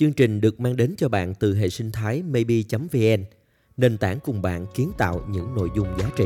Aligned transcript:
Chương 0.00 0.12
trình 0.12 0.40
được 0.40 0.60
mang 0.60 0.76
đến 0.76 0.94
cho 0.98 1.08
bạn 1.08 1.34
từ 1.34 1.56
hệ 1.56 1.68
sinh 1.68 1.92
thái 1.92 2.22
maybe.vn, 2.22 3.24
nền 3.76 3.98
tảng 3.98 4.18
cùng 4.24 4.42
bạn 4.42 4.66
kiến 4.74 4.92
tạo 4.98 5.20
những 5.28 5.54
nội 5.56 5.68
dung 5.76 5.86
giá 5.98 6.04
trị. 6.16 6.24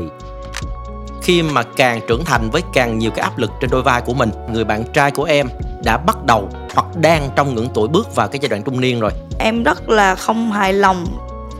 Khi 1.21 1.43
mà 1.43 1.63
càng 1.63 2.01
trưởng 2.07 2.25
thành 2.25 2.49
với 2.51 2.61
càng 2.73 2.99
nhiều 2.99 3.11
cái 3.11 3.23
áp 3.23 3.37
lực 3.37 3.51
trên 3.61 3.69
đôi 3.69 3.83
vai 3.83 4.01
của 4.01 4.13
mình, 4.13 4.29
người 4.53 4.63
bạn 4.63 4.83
trai 4.93 5.11
của 5.11 5.23
em 5.23 5.47
đã 5.83 5.97
bắt 5.97 6.25
đầu 6.25 6.49
hoặc 6.75 6.85
đang 7.01 7.29
trong 7.35 7.55
ngưỡng 7.55 7.67
tuổi 7.73 7.87
bước 7.87 8.15
vào 8.15 8.27
cái 8.27 8.39
giai 8.41 8.49
đoạn 8.49 8.63
trung 8.63 8.81
niên 8.81 8.99
rồi. 8.99 9.11
Em 9.39 9.63
rất 9.63 9.89
là 9.89 10.15
không 10.15 10.51
hài 10.51 10.73
lòng 10.73 11.05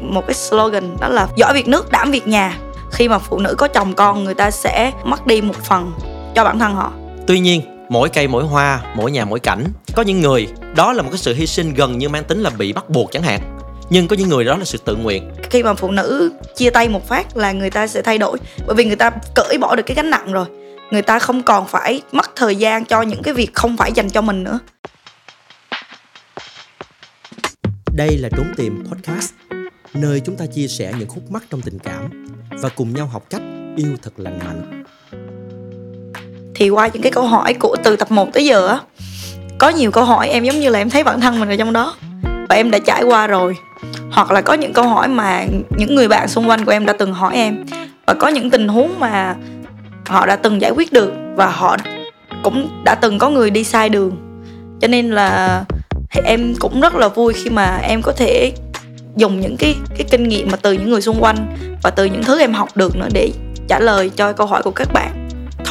một 0.02 0.28
cái 0.28 0.34
slogan 0.34 0.98
đó 1.00 1.08
là 1.08 1.28
giỏi 1.36 1.54
việc 1.54 1.68
nước 1.68 1.92
đảm 1.92 2.12
việc 2.12 2.28
nhà. 2.28 2.60
Khi 2.92 3.08
mà 3.08 3.20
phụ 3.20 3.40
nữ 3.40 3.56
có 3.58 3.68
chồng 3.68 3.94
con 3.94 4.24
người 4.24 4.36
ta 4.36 4.52
sẽ 4.52 4.92
mất 5.04 5.28
đi 5.28 5.42
một 5.42 5.56
phần 5.56 5.92
cho 6.36 6.44
bản 6.44 6.60
thân 6.60 6.74
họ. 6.74 6.94
Tuy 7.28 7.40
nhiên, 7.40 7.71
mỗi 7.92 8.10
cây 8.10 8.28
mỗi 8.28 8.44
hoa, 8.44 8.82
mỗi 8.96 9.12
nhà 9.12 9.26
mỗi 9.26 9.40
cảnh, 9.40 9.64
có 9.96 10.02
những 10.02 10.22
người 10.22 10.48
đó 10.76 10.94
là 10.94 11.04
một 11.04 11.10
cái 11.12 11.18
sự 11.18 11.34
hy 11.34 11.48
sinh 11.48 11.74
gần 11.74 11.98
như 11.98 12.10
mang 12.10 12.24
tính 12.24 12.42
là 12.42 12.50
bị 12.50 12.74
bắt 12.74 12.90
buộc 12.90 13.12
chẳng 13.12 13.24
hạn. 13.24 13.60
Nhưng 13.90 14.08
có 14.08 14.16
những 14.16 14.30
người 14.30 14.46
đó 14.46 14.58
là 14.58 14.66
sự 14.66 14.78
tự 14.86 14.96
nguyện. 14.96 15.32
Khi 15.50 15.64
mà 15.64 15.74
phụ 15.74 15.92
nữ 15.92 16.32
chia 16.56 16.70
tay 16.70 16.90
một 16.90 17.08
phát 17.08 17.38
là 17.38 17.52
người 17.52 17.70
ta 17.70 17.88
sẽ 17.88 18.02
thay 18.02 18.18
đổi. 18.18 18.38
Bởi 18.68 18.76
vì 18.76 18.86
người 18.86 18.96
ta 18.96 19.12
cởi 19.36 19.58
bỏ 19.58 19.76
được 19.76 19.84
cái 19.86 19.96
gánh 19.96 20.10
nặng 20.10 20.32
rồi. 20.32 20.46
Người 20.92 21.02
ta 21.02 21.20
không 21.20 21.44
còn 21.44 21.68
phải 21.68 22.02
mất 22.12 22.36
thời 22.36 22.56
gian 22.56 22.86
cho 22.86 23.02
những 23.02 23.24
cái 23.24 23.34
việc 23.34 23.54
không 23.54 23.78
phải 23.78 23.92
dành 23.92 24.10
cho 24.10 24.22
mình 24.22 24.44
nữa. 24.44 24.60
Đây 27.96 28.18
là 28.18 28.30
trốn 28.38 28.48
tìm 28.58 28.84
podcast 28.92 29.32
nơi 29.94 30.22
chúng 30.26 30.38
ta 30.38 30.46
chia 30.46 30.68
sẻ 30.68 30.94
những 31.00 31.10
khúc 31.10 31.32
mắc 31.32 31.44
trong 31.50 31.62
tình 31.62 31.80
cảm 31.80 32.28
và 32.50 32.70
cùng 32.70 32.94
nhau 32.94 33.08
học 33.08 33.26
cách 33.30 33.42
yêu 33.78 33.96
thật 34.02 34.12
lành 34.18 34.40
mạnh 34.40 34.81
thì 36.62 36.70
qua 36.70 36.90
những 36.94 37.02
cái 37.02 37.12
câu 37.12 37.24
hỏi 37.24 37.54
của 37.54 37.76
từ 37.84 37.96
tập 37.96 38.12
1 38.12 38.34
tới 38.34 38.46
giờ 38.46 38.68
á, 38.68 38.80
có 39.58 39.70
nhiều 39.70 39.92
câu 39.92 40.04
hỏi 40.04 40.30
em 40.30 40.44
giống 40.44 40.60
như 40.60 40.70
là 40.70 40.80
em 40.80 40.90
thấy 40.90 41.04
bản 41.04 41.22
thân 41.22 41.40
mình 41.40 41.50
ở 41.50 41.56
trong 41.56 41.74
đó. 41.74 41.96
Và 42.50 42.56
em 42.56 42.72
đã 42.72 42.80
trải 42.80 43.04
qua 43.04 43.28
rồi. 43.28 43.56
Hoặc 44.12 44.32
là 44.32 44.42
có 44.42 44.54
những 44.54 44.74
câu 44.74 44.88
hỏi 44.88 45.08
mà 45.08 45.46
những 45.78 45.96
người 45.96 46.08
bạn 46.08 46.28
xung 46.28 46.50
quanh 46.50 46.66
của 46.66 46.72
em 46.72 46.86
đã 46.86 46.94
từng 46.94 47.14
hỏi 47.14 47.36
em. 47.36 47.66
Và 48.08 48.14
có 48.14 48.28
những 48.28 48.50
tình 48.50 48.68
huống 48.68 49.00
mà 49.00 49.36
họ 50.08 50.26
đã 50.26 50.36
từng 50.36 50.62
giải 50.62 50.72
quyết 50.72 50.94
được 50.94 51.14
và 51.36 51.48
họ 51.48 51.78
cũng 52.44 52.84
đã 52.86 52.96
từng 52.96 53.18
có 53.18 53.30
người 53.30 53.50
đi 53.50 53.64
sai 53.64 53.90
đường. 53.90 54.42
Cho 54.82 54.88
nên 54.88 55.12
là 55.12 55.64
em 56.26 56.56
cũng 56.60 56.82
rất 56.82 56.96
là 56.96 57.08
vui 57.08 57.34
khi 57.34 57.50
mà 57.50 57.80
em 57.84 58.02
có 58.02 58.12
thể 58.12 58.52
dùng 59.16 59.40
những 59.40 59.58
cái 59.58 59.76
cái 59.98 60.08
kinh 60.12 60.28
nghiệm 60.28 60.52
mà 60.52 60.58
từ 60.58 60.74
những 60.74 60.90
người 60.90 61.02
xung 61.02 61.24
quanh 61.24 61.38
và 61.84 61.90
từ 61.90 62.06
những 62.06 62.24
thứ 62.24 62.40
em 62.40 62.54
học 62.54 62.70
được 62.76 62.96
nữa 62.96 63.08
để 63.14 63.32
trả 63.68 63.80
lời 63.80 64.12
cho 64.16 64.34
câu 64.34 64.48
hỏi 64.48 64.64
của 64.64 64.72
các 64.72 64.94
bạn 64.94 65.21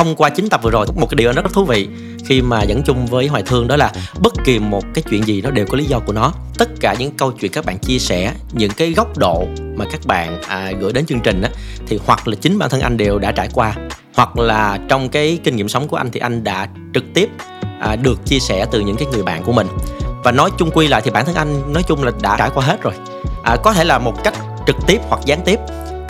thông 0.00 0.16
qua 0.16 0.30
chín 0.30 0.48
tập 0.48 0.60
vừa 0.62 0.70
rồi. 0.70 0.86
Một 0.96 1.06
cái 1.10 1.16
điều 1.16 1.32
rất 1.32 1.52
thú 1.52 1.64
vị 1.64 1.88
khi 2.26 2.42
mà 2.42 2.62
dẫn 2.62 2.82
chung 2.82 3.06
với 3.06 3.26
hoài 3.26 3.42
thương 3.42 3.68
đó 3.68 3.76
là 3.76 3.92
bất 4.18 4.32
kỳ 4.44 4.58
một 4.58 4.84
cái 4.94 5.04
chuyện 5.10 5.26
gì 5.26 5.40
nó 5.42 5.50
đều 5.50 5.66
có 5.66 5.78
lý 5.78 5.84
do 5.84 5.98
của 5.98 6.12
nó. 6.12 6.32
Tất 6.58 6.68
cả 6.80 6.94
những 6.98 7.10
câu 7.10 7.32
chuyện 7.32 7.52
các 7.52 7.64
bạn 7.64 7.78
chia 7.78 7.98
sẻ 7.98 8.32
những 8.52 8.70
cái 8.70 8.92
góc 8.92 9.18
độ 9.18 9.46
mà 9.76 9.84
các 9.92 10.00
bạn 10.06 10.42
à, 10.42 10.72
gửi 10.80 10.92
đến 10.92 11.06
chương 11.06 11.20
trình 11.20 11.42
á 11.42 11.50
thì 11.86 11.98
hoặc 12.06 12.28
là 12.28 12.36
chính 12.40 12.58
bản 12.58 12.70
thân 12.70 12.80
anh 12.80 12.96
đều 12.96 13.18
đã 13.18 13.32
trải 13.32 13.48
qua 13.54 13.74
hoặc 14.14 14.38
là 14.38 14.78
trong 14.88 15.08
cái 15.08 15.38
kinh 15.44 15.56
nghiệm 15.56 15.68
sống 15.68 15.88
của 15.88 15.96
anh 15.96 16.10
thì 16.10 16.20
anh 16.20 16.44
đã 16.44 16.68
trực 16.94 17.04
tiếp 17.14 17.28
à, 17.80 17.96
được 17.96 18.26
chia 18.26 18.38
sẻ 18.38 18.66
từ 18.70 18.80
những 18.80 18.96
cái 18.96 19.08
người 19.12 19.22
bạn 19.22 19.42
của 19.42 19.52
mình. 19.52 19.66
Và 20.24 20.32
nói 20.32 20.50
chung 20.58 20.70
quy 20.70 20.88
lại 20.88 21.00
thì 21.04 21.10
bản 21.10 21.26
thân 21.26 21.34
anh 21.34 21.72
nói 21.72 21.82
chung 21.82 22.04
là 22.04 22.12
đã 22.22 22.36
trải 22.38 22.50
qua 22.54 22.64
hết 22.66 22.82
rồi. 22.82 22.94
À, 23.44 23.56
có 23.62 23.72
thể 23.72 23.84
là 23.84 23.98
một 23.98 24.24
cách 24.24 24.34
trực 24.66 24.76
tiếp 24.86 25.00
hoặc 25.08 25.20
gián 25.24 25.40
tiếp 25.44 25.58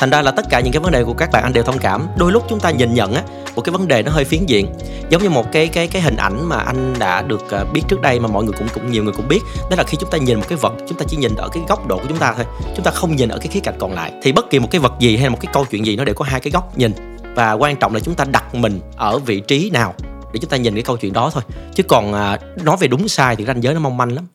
thành 0.01 0.11
ra 0.11 0.23
là 0.23 0.31
tất 0.31 0.47
cả 0.51 0.61
những 0.61 0.73
cái 0.73 0.81
vấn 0.81 0.93
đề 0.93 1.05
của 1.05 1.13
các 1.13 1.31
bạn 1.33 1.43
anh 1.43 1.53
đều 1.53 1.65
thông 1.65 1.79
cảm. 1.79 2.07
Đôi 2.17 2.33
lúc 2.33 2.45
chúng 2.49 2.61
ta 2.61 2.71
nhìn 2.71 2.95
nhận 2.95 3.15
á, 3.15 3.23
một 3.55 3.63
cái 3.63 3.73
vấn 3.73 3.89
đề 3.89 4.03
nó 4.03 4.11
hơi 4.13 4.25
phiến 4.25 4.47
diện. 4.47 4.67
Giống 5.11 5.23
như 5.23 5.31
một 5.31 5.53
cái 5.53 5.69
cái 5.69 5.89
cái 5.89 6.03
hình 6.03 6.17
ảnh 6.17 6.49
mà 6.49 6.57
anh 6.57 6.95
đã 6.99 7.23
được 7.23 7.51
à, 7.51 7.65
biết 7.73 7.83
trước 7.89 8.01
đây 8.01 8.21
mà 8.21 8.29
mọi 8.29 8.45
người 8.45 8.53
cũng 8.59 8.69
cũng, 8.75 8.91
nhiều 8.91 9.05
người 9.05 9.13
cũng 9.13 9.29
biết, 9.29 9.41
đó 9.71 9.77
là 9.77 9.85
khi 9.85 9.97
chúng 10.01 10.11
ta 10.11 10.19
nhìn 10.19 10.39
một 10.39 10.45
cái 10.49 10.59
vật, 10.59 10.73
chúng 10.89 10.99
ta 10.99 11.05
chỉ 11.09 11.17
nhìn 11.17 11.35
ở 11.37 11.49
cái 11.49 11.63
góc 11.69 11.87
độ 11.89 11.97
của 11.97 12.05
chúng 12.09 12.19
ta 12.19 12.35
thôi, 12.37 12.45
chúng 12.77 12.85
ta 12.85 12.91
không 12.91 13.17
nhìn 13.17 13.29
ở 13.29 13.39
cái 13.39 13.49
khía 13.49 13.61
cạnh 13.61 13.75
còn 13.79 13.93
lại. 13.93 14.13
Thì 14.23 14.33
bất 14.33 14.51
kỳ 14.51 14.59
một 14.59 14.69
cái 14.71 14.81
vật 14.81 14.93
gì 14.99 15.17
hay 15.17 15.25
là 15.25 15.31
một 15.31 15.39
cái 15.41 15.53
câu 15.53 15.65
chuyện 15.71 15.87
gì 15.87 15.97
nó 15.97 16.05
đều 16.05 16.15
có 16.15 16.25
hai 16.25 16.41
cái 16.41 16.51
góc 16.51 16.79
nhìn. 16.79 16.93
Và 17.35 17.53
quan 17.53 17.77
trọng 17.77 17.95
là 17.95 18.01
chúng 18.01 18.15
ta 18.15 18.25
đặt 18.25 18.55
mình 18.55 18.81
ở 18.97 19.19
vị 19.19 19.41
trí 19.41 19.71
nào 19.71 19.95
để 20.33 20.39
chúng 20.41 20.51
ta 20.51 20.57
nhìn 20.57 20.75
cái 20.75 20.83
câu 20.83 20.97
chuyện 20.97 21.13
đó 21.13 21.31
thôi. 21.33 21.43
Chứ 21.75 21.83
còn 21.83 22.13
à, 22.13 22.39
nói 22.63 22.77
về 22.81 22.89
đúng 22.89 23.09
sai 23.09 23.37
thì 23.37 23.45
ranh 23.45 23.63
giới 23.63 23.75
nó 23.75 23.81
mong 23.81 23.97
manh 23.97 24.13
lắm. 24.13 24.27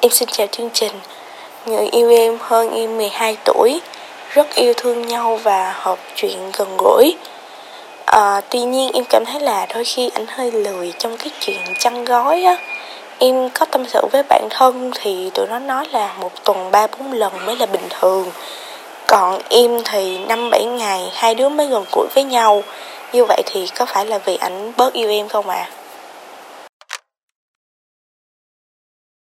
Em 0.00 0.12
xin 0.12 0.28
chào 0.32 0.46
chương 0.46 0.70
trình. 0.72 0.92
Người 1.66 1.88
yêu 1.88 2.10
em 2.10 2.38
hơn 2.40 2.74
em 2.74 2.96
12 2.96 3.36
tuổi 3.44 3.80
Rất 4.30 4.54
yêu 4.54 4.72
thương 4.76 5.06
nhau 5.06 5.40
và 5.42 5.74
hợp 5.76 5.98
chuyện 6.14 6.38
gần 6.58 6.76
gũi. 6.76 7.16
À, 8.04 8.40
Tuy 8.50 8.60
nhiên 8.60 8.90
em 8.94 9.04
cảm 9.04 9.24
thấy 9.24 9.40
là 9.40 9.66
đôi 9.74 9.84
khi 9.84 10.10
anh 10.14 10.26
hơi 10.28 10.52
lười 10.52 10.92
trong 10.98 11.16
cái 11.16 11.30
chuyện 11.40 11.58
chăn 11.78 12.04
gói 12.04 12.42
á. 12.42 12.56
Em 13.18 13.50
có 13.54 13.66
tâm 13.66 13.84
sự 13.88 14.06
với 14.12 14.22
bạn 14.28 14.48
thân 14.50 14.90
thì 14.94 15.30
tụi 15.34 15.46
nó 15.46 15.58
nói 15.58 15.86
là 15.92 16.14
một 16.20 16.44
tuần 16.44 16.70
3-4 16.70 17.12
lần 17.12 17.46
mới 17.46 17.56
là 17.56 17.66
bình 17.66 17.88
thường. 18.00 18.30
Còn 19.06 19.40
em 19.48 19.82
thì 19.84 20.18
5-7 20.28 20.76
ngày 20.76 21.10
hai 21.14 21.34
đứa 21.34 21.48
mới 21.48 21.66
gần 21.66 21.84
gũi 21.92 22.06
với 22.14 22.24
nhau. 22.24 22.62
Như 23.12 23.24
vậy 23.24 23.42
thì 23.46 23.66
có 23.78 23.86
phải 23.86 24.06
là 24.06 24.18
vì 24.18 24.36
ảnh 24.36 24.72
bớt 24.76 24.92
yêu 24.92 25.10
em 25.10 25.28
không 25.28 25.48
à? 25.48 25.68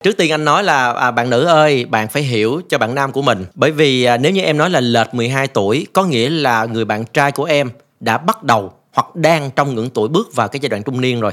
Trước 0.04 0.18
tiên 0.18 0.32
anh 0.32 0.46
nói 0.46 0.64
là 0.64 0.94
à, 0.94 1.12
bạn 1.12 1.30
nữ 1.30 1.46
ơi 1.46 1.86
bạn 1.86 2.08
phải 2.08 2.24
hiểu 2.24 2.62
cho 2.70 2.78
bạn 2.78 2.96
nam 2.96 3.12
của 3.12 3.22
mình. 3.22 3.46
Bởi 3.56 3.72
vì 3.72 4.04
à, 4.04 4.18
nếu 4.18 4.32
như 4.32 4.42
em 4.42 4.58
nói 4.58 4.70
là 4.70 4.80
lệch 4.80 5.14
12 5.14 5.48
tuổi 5.48 5.88
có 5.94 6.04
nghĩa 6.04 6.30
là 6.30 6.66
người 6.66 6.86
bạn 6.86 7.06
trai 7.06 7.32
của 7.32 7.44
em 7.44 7.70
đã 8.00 8.18
bắt 8.18 8.44
đầu 8.44 8.74
hoặc 8.94 9.16
đang 9.16 9.52
trong 9.56 9.76
ngưỡng 9.76 9.90
tuổi 9.90 10.08
bước 10.08 10.36
vào 10.36 10.48
cái 10.48 10.60
giai 10.60 10.70
đoạn 10.70 10.84
trung 10.84 11.02
niên 11.02 11.20
rồi. 11.20 11.32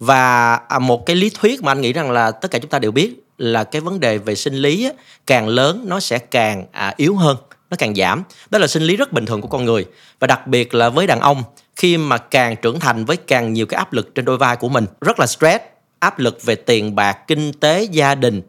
Và 0.00 0.54
à, 0.54 0.78
một 0.78 1.06
cái 1.06 1.16
lý 1.16 1.30
thuyết 1.30 1.62
mà 1.62 1.72
anh 1.72 1.80
nghĩ 1.80 1.92
rằng 1.92 2.10
là 2.10 2.30
tất 2.30 2.50
cả 2.50 2.58
chúng 2.58 2.70
ta 2.70 2.78
đều 2.78 2.92
biết 2.92 3.24
là 3.38 3.64
cái 3.64 3.80
vấn 3.80 4.00
đề 4.00 4.18
về 4.18 4.34
sinh 4.34 4.54
lý 4.54 4.84
á, 4.84 4.90
càng 5.26 5.48
lớn 5.48 5.84
nó 5.86 6.00
sẽ 6.00 6.18
càng 6.18 6.64
à, 6.72 6.94
yếu 6.96 7.16
hơn 7.16 7.36
nó 7.70 7.76
càng 7.76 7.94
giảm. 7.94 8.22
Đó 8.50 8.58
là 8.58 8.66
sinh 8.66 8.82
lý 8.82 8.96
rất 8.96 9.12
bình 9.12 9.26
thường 9.26 9.40
của 9.40 9.48
con 9.48 9.64
người. 9.64 9.86
Và 10.20 10.26
đặc 10.26 10.46
biệt 10.46 10.74
là 10.74 10.88
với 10.88 11.06
đàn 11.06 11.20
ông 11.20 11.42
khi 11.76 11.96
mà 11.96 12.18
càng 12.18 12.56
trưởng 12.62 12.80
thành 12.80 13.04
với 13.04 13.16
càng 13.16 13.52
nhiều 13.52 13.66
cái 13.66 13.78
áp 13.78 13.92
lực 13.92 14.14
trên 14.14 14.24
đôi 14.24 14.36
vai 14.36 14.56
của 14.56 14.68
mình 14.68 14.86
rất 15.00 15.20
là 15.20 15.26
stress 15.26 15.64
áp 15.98 16.18
lực 16.18 16.42
về 16.42 16.54
tiền 16.54 16.94
bạc 16.94 17.12
kinh 17.26 17.52
tế 17.52 17.82
gia 17.82 18.14
đình 18.14 18.42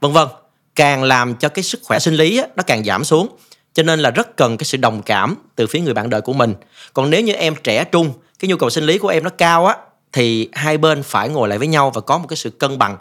vân 0.00 0.12
vân. 0.12 0.28
Càng 0.74 1.02
làm 1.02 1.34
cho 1.34 1.48
cái 1.48 1.62
sức 1.62 1.80
khỏe 1.84 1.98
sinh 1.98 2.14
lý 2.14 2.38
á, 2.38 2.46
nó 2.56 2.62
càng 2.62 2.84
giảm 2.84 3.04
xuống. 3.04 3.28
Cho 3.74 3.82
nên 3.82 4.00
là 4.00 4.10
rất 4.10 4.36
cần 4.36 4.56
cái 4.56 4.64
sự 4.64 4.78
đồng 4.78 5.02
cảm 5.02 5.36
từ 5.56 5.66
phía 5.66 5.80
người 5.80 5.94
bạn 5.94 6.10
đời 6.10 6.20
của 6.20 6.32
mình. 6.32 6.54
Còn 6.94 7.10
nếu 7.10 7.20
như 7.20 7.32
em 7.32 7.54
trẻ 7.64 7.84
trung 7.84 8.12
cái 8.38 8.48
nhu 8.48 8.56
cầu 8.56 8.70
sinh 8.70 8.84
lý 8.84 8.98
của 8.98 9.08
em 9.08 9.24
nó 9.24 9.30
cao 9.30 9.66
á 9.66 9.76
thì 10.12 10.48
hai 10.52 10.78
bên 10.78 11.02
phải 11.02 11.28
ngồi 11.28 11.48
lại 11.48 11.58
với 11.58 11.66
nhau 11.68 11.90
và 11.90 12.00
có 12.00 12.18
một 12.18 12.26
cái 12.28 12.36
sự 12.36 12.50
cân 12.50 12.78
bằng 12.78 12.96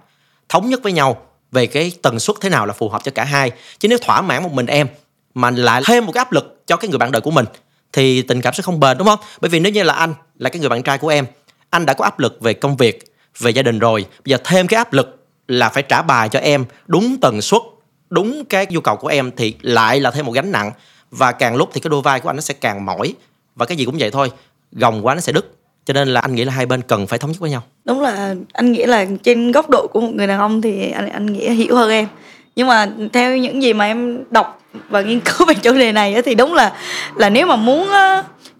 thống 0.49 0.69
nhất 0.69 0.79
với 0.83 0.91
nhau 0.91 1.21
về 1.51 1.67
cái 1.67 1.91
tần 2.01 2.19
suất 2.19 2.35
thế 2.41 2.49
nào 2.49 2.65
là 2.65 2.73
phù 2.73 2.89
hợp 2.89 3.03
cho 3.03 3.11
cả 3.15 3.23
hai. 3.23 3.51
Chứ 3.79 3.87
nếu 3.87 3.97
thỏa 3.97 4.21
mãn 4.21 4.43
một 4.43 4.53
mình 4.53 4.65
em 4.65 4.87
mà 5.33 5.51
lại 5.51 5.81
thêm 5.85 6.05
một 6.05 6.11
cái 6.11 6.19
áp 6.19 6.31
lực 6.31 6.63
cho 6.67 6.75
cái 6.75 6.89
người 6.89 6.97
bạn 6.97 7.11
đời 7.11 7.21
của 7.21 7.31
mình 7.31 7.45
thì 7.93 8.21
tình 8.21 8.41
cảm 8.41 8.53
sẽ 8.53 8.63
không 8.63 8.79
bền 8.79 8.97
đúng 8.97 9.07
không? 9.07 9.19
Bởi 9.41 9.49
vì 9.49 9.59
nếu 9.59 9.71
như 9.71 9.83
là 9.83 9.93
anh 9.93 10.13
là 10.37 10.49
cái 10.49 10.59
người 10.59 10.69
bạn 10.69 10.83
trai 10.83 10.97
của 10.97 11.07
em 11.07 11.25
anh 11.69 11.85
đã 11.85 11.93
có 11.93 12.03
áp 12.03 12.19
lực 12.19 12.41
về 12.41 12.53
công 12.53 12.77
việc 12.77 13.08
về 13.39 13.51
gia 13.51 13.61
đình 13.61 13.79
rồi. 13.79 14.05
Bây 14.25 14.31
giờ 14.31 14.37
thêm 14.43 14.67
cái 14.67 14.77
áp 14.77 14.93
lực 14.93 15.25
là 15.47 15.69
phải 15.69 15.83
trả 15.83 16.01
bài 16.01 16.29
cho 16.29 16.39
em. 16.39 16.65
Đúng 16.87 17.17
tần 17.21 17.41
suất, 17.41 17.61
đúng 18.09 18.45
cái 18.45 18.65
nhu 18.69 18.81
cầu 18.81 18.95
của 18.95 19.07
em 19.07 19.31
thì 19.37 19.53
lại 19.61 19.99
là 19.99 20.11
thêm 20.11 20.25
một 20.25 20.31
gánh 20.31 20.51
nặng. 20.51 20.71
Và 21.11 21.31
càng 21.31 21.55
lúc 21.55 21.69
thì 21.73 21.81
cái 21.81 21.89
đôi 21.89 22.01
vai 22.01 22.19
của 22.19 22.29
anh 22.29 22.35
nó 22.35 22.41
sẽ 22.41 22.53
càng 22.53 22.85
mỏi. 22.85 23.13
Và 23.55 23.65
cái 23.65 23.77
gì 23.77 23.85
cũng 23.85 23.97
vậy 23.99 24.11
thôi, 24.11 24.31
gồng 24.71 25.05
quá 25.05 25.15
nó 25.15 25.21
sẽ 25.21 25.31
đứt. 25.31 25.55
Cho 25.85 25.93
nên 25.93 26.07
là 26.07 26.21
anh 26.21 26.35
nghĩ 26.35 26.45
là 26.45 26.53
hai 26.53 26.65
bên 26.65 26.81
cần 26.81 27.07
phải 27.07 27.19
thống 27.19 27.31
nhất 27.31 27.39
với 27.39 27.49
nhau. 27.49 27.63
Đúng 27.85 28.01
là 28.01 28.35
anh 28.53 28.71
nghĩ 28.71 28.85
là 28.85 29.05
trên 29.23 29.51
góc 29.51 29.69
độ 29.69 29.87
của 29.87 30.01
một 30.01 30.11
người 30.13 30.27
đàn 30.27 30.39
ông 30.39 30.61
thì 30.61 30.91
anh 30.91 31.09
anh 31.09 31.25
nghĩ 31.25 31.49
hiểu 31.49 31.75
hơn 31.75 31.89
em. 31.89 32.07
Nhưng 32.55 32.67
mà 32.67 32.87
theo 33.13 33.37
những 33.37 33.63
gì 33.63 33.73
mà 33.73 33.85
em 33.85 34.23
đọc 34.29 34.61
và 34.89 35.01
nghiên 35.01 35.19
cứu 35.19 35.47
về 35.47 35.53
chủ 35.53 35.73
đề 35.73 35.91
này 35.91 36.21
thì 36.25 36.35
đúng 36.35 36.53
là 36.53 36.73
là 37.15 37.29
nếu 37.29 37.47
mà 37.47 37.55
muốn 37.55 37.89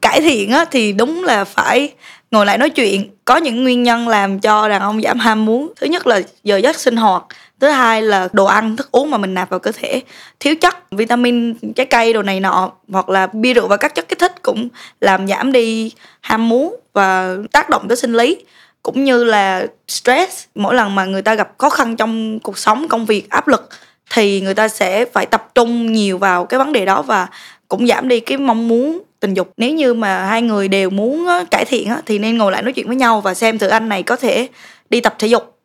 cải 0.01 0.21
thiện 0.21 0.53
thì 0.71 0.93
đúng 0.93 1.23
là 1.23 1.43
phải 1.43 1.93
ngồi 2.31 2.45
lại 2.45 2.57
nói 2.57 2.69
chuyện, 2.69 3.09
có 3.25 3.37
những 3.37 3.63
nguyên 3.63 3.83
nhân 3.83 4.07
làm 4.07 4.39
cho 4.39 4.69
đàn 4.69 4.81
ông 4.81 5.01
giảm 5.01 5.19
ham 5.19 5.45
muốn. 5.45 5.73
Thứ 5.75 5.87
nhất 5.87 6.07
là 6.07 6.21
giờ 6.43 6.57
giấc 6.57 6.75
sinh 6.75 6.95
hoạt. 6.95 7.23
Thứ 7.59 7.69
hai 7.69 8.01
là 8.01 8.27
đồ 8.31 8.45
ăn, 8.45 8.77
thức 8.77 8.91
uống 8.91 9.11
mà 9.11 9.17
mình 9.17 9.33
nạp 9.33 9.49
vào 9.49 9.59
cơ 9.59 9.71
thể. 9.71 10.01
Thiếu 10.39 10.55
chất, 10.61 10.91
vitamin, 10.91 11.53
trái 11.73 11.85
cây, 11.85 12.13
đồ 12.13 12.21
này 12.21 12.39
nọ, 12.39 12.71
hoặc 12.91 13.09
là 13.09 13.27
bia 13.27 13.53
rượu 13.53 13.67
và 13.67 13.77
các 13.77 13.95
chất 13.95 14.07
kích 14.07 14.19
thích 14.19 14.41
cũng 14.41 14.69
làm 15.01 15.27
giảm 15.27 15.51
đi 15.51 15.91
ham 16.21 16.49
muốn 16.49 16.75
và 16.93 17.35
tác 17.51 17.69
động 17.69 17.87
tới 17.87 17.97
sinh 17.97 18.13
lý. 18.13 18.37
Cũng 18.83 19.03
như 19.03 19.23
là 19.23 19.65
stress, 19.87 20.45
mỗi 20.55 20.75
lần 20.75 20.95
mà 20.95 21.05
người 21.05 21.21
ta 21.21 21.35
gặp 21.35 21.49
khó 21.57 21.69
khăn 21.69 21.95
trong 21.95 22.39
cuộc 22.39 22.57
sống, 22.57 22.87
công 22.87 23.05
việc, 23.05 23.29
áp 23.29 23.47
lực, 23.47 23.69
thì 24.09 24.41
người 24.41 24.53
ta 24.53 24.67
sẽ 24.67 25.05
phải 25.05 25.25
tập 25.25 25.51
trung 25.55 25.91
nhiều 25.91 26.17
vào 26.17 26.45
cái 26.45 26.57
vấn 26.57 26.73
đề 26.73 26.85
đó 26.85 27.01
và 27.01 27.27
cũng 27.69 27.87
giảm 27.87 28.07
đi 28.07 28.19
cái 28.19 28.37
mong 28.37 28.67
muốn 28.67 29.01
tình 29.19 29.33
dục. 29.33 29.51
Nếu 29.57 29.73
như 29.73 29.93
mà 29.93 30.25
hai 30.25 30.41
người 30.41 30.67
đều 30.67 30.89
muốn 30.89 31.27
cải 31.51 31.65
thiện 31.65 31.93
thì 32.05 32.19
nên 32.19 32.37
ngồi 32.37 32.51
lại 32.51 32.63
nói 32.63 32.73
chuyện 32.73 32.87
với 32.87 32.95
nhau 32.95 33.21
và 33.21 33.33
xem 33.33 33.57
thử 33.57 33.67
anh 33.67 33.89
này 33.89 34.03
có 34.03 34.15
thể 34.15 34.47
đi 34.89 35.01
tập 35.01 35.15
thể 35.19 35.27
dục 35.27 35.55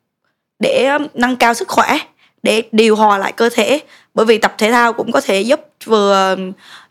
để 0.59 0.89
nâng 1.15 1.37
cao 1.37 1.55
sức 1.55 1.69
khỏe, 1.69 1.99
để 2.43 2.63
điều 2.73 2.97
hòa 2.97 3.19
lại 3.19 3.33
cơ 3.33 3.49
thể. 3.53 3.81
Bởi 4.15 4.27
vì 4.27 4.39
tập 4.39 4.55
thể 4.59 4.71
thao 4.73 4.93
cũng 4.93 5.13
có 5.13 5.21
thể 5.21 5.41
giúp 5.41 5.61
vừa 5.85 6.37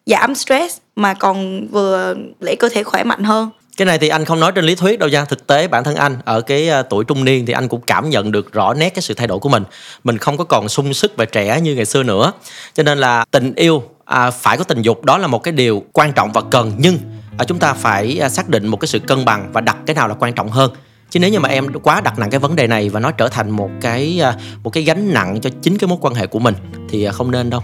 giảm 0.05 0.35
stress 0.35 0.77
mà 0.95 1.13
còn 1.13 1.67
vừa 1.67 2.15
để 2.39 2.55
cơ 2.55 2.69
thể 2.69 2.83
khỏe 2.83 3.03
mạnh 3.03 3.23
hơn. 3.23 3.49
Cái 3.77 3.85
này 3.85 3.97
thì 3.97 4.09
anh 4.09 4.25
không 4.25 4.39
nói 4.39 4.51
trên 4.51 4.65
lý 4.65 4.75
thuyết 4.75 4.99
đâu 4.99 5.09
nha. 5.09 5.25
Thực 5.25 5.47
tế 5.47 5.67
bản 5.67 5.83
thân 5.83 5.95
anh 5.95 6.17
ở 6.25 6.41
cái 6.41 6.69
à, 6.69 6.81
tuổi 6.81 7.03
trung 7.05 7.25
niên 7.25 7.45
thì 7.45 7.53
anh 7.53 7.67
cũng 7.67 7.81
cảm 7.81 8.09
nhận 8.09 8.31
được 8.31 8.53
rõ 8.53 8.73
nét 8.73 8.89
cái 8.89 9.01
sự 9.01 9.13
thay 9.13 9.27
đổi 9.27 9.39
của 9.39 9.49
mình. 9.49 9.63
Mình 10.03 10.17
không 10.17 10.37
có 10.37 10.43
còn 10.43 10.69
sung 10.69 10.93
sức 10.93 11.13
và 11.17 11.25
trẻ 11.25 11.61
như 11.61 11.75
ngày 11.75 11.85
xưa 11.85 12.03
nữa. 12.03 12.31
Cho 12.73 12.83
nên 12.83 12.97
là 12.97 13.25
tình 13.31 13.53
yêu 13.55 13.83
à, 14.13 14.31
phải 14.31 14.57
có 14.57 14.63
tình 14.63 14.81
dục 14.81 15.05
đó 15.05 15.17
là 15.17 15.27
một 15.27 15.43
cái 15.43 15.51
điều 15.51 15.83
quan 15.93 16.13
trọng 16.13 16.31
và 16.31 16.41
cần 16.51 16.71
nhưng 16.77 16.97
à, 17.37 17.45
chúng 17.45 17.59
ta 17.59 17.73
phải 17.73 18.19
à, 18.21 18.29
xác 18.29 18.49
định 18.49 18.67
một 18.67 18.77
cái 18.77 18.87
sự 18.87 18.99
cân 18.99 19.25
bằng 19.25 19.49
và 19.53 19.61
đặt 19.61 19.77
cái 19.85 19.95
nào 19.95 20.07
là 20.07 20.15
quan 20.19 20.33
trọng 20.33 20.49
hơn. 20.49 20.71
Chứ 21.09 21.19
nếu 21.19 21.29
như 21.29 21.39
mà 21.39 21.49
em 21.49 21.67
quá 21.83 22.01
đặt 22.01 22.19
nặng 22.19 22.29
cái 22.29 22.39
vấn 22.39 22.55
đề 22.55 22.67
này 22.67 22.89
và 22.89 22.99
nó 22.99 23.11
trở 23.11 23.29
thành 23.29 23.51
một 23.51 23.69
cái 23.81 24.19
à, 24.23 24.35
một 24.63 24.69
cái 24.69 24.83
gánh 24.83 25.13
nặng 25.13 25.39
cho 25.41 25.49
chính 25.61 25.77
cái 25.77 25.87
mối 25.87 25.97
quan 26.01 26.13
hệ 26.13 26.27
của 26.27 26.39
mình 26.39 26.55
thì 26.89 27.03
à, 27.03 27.11
không 27.11 27.31
nên 27.31 27.49
đâu. 27.49 27.61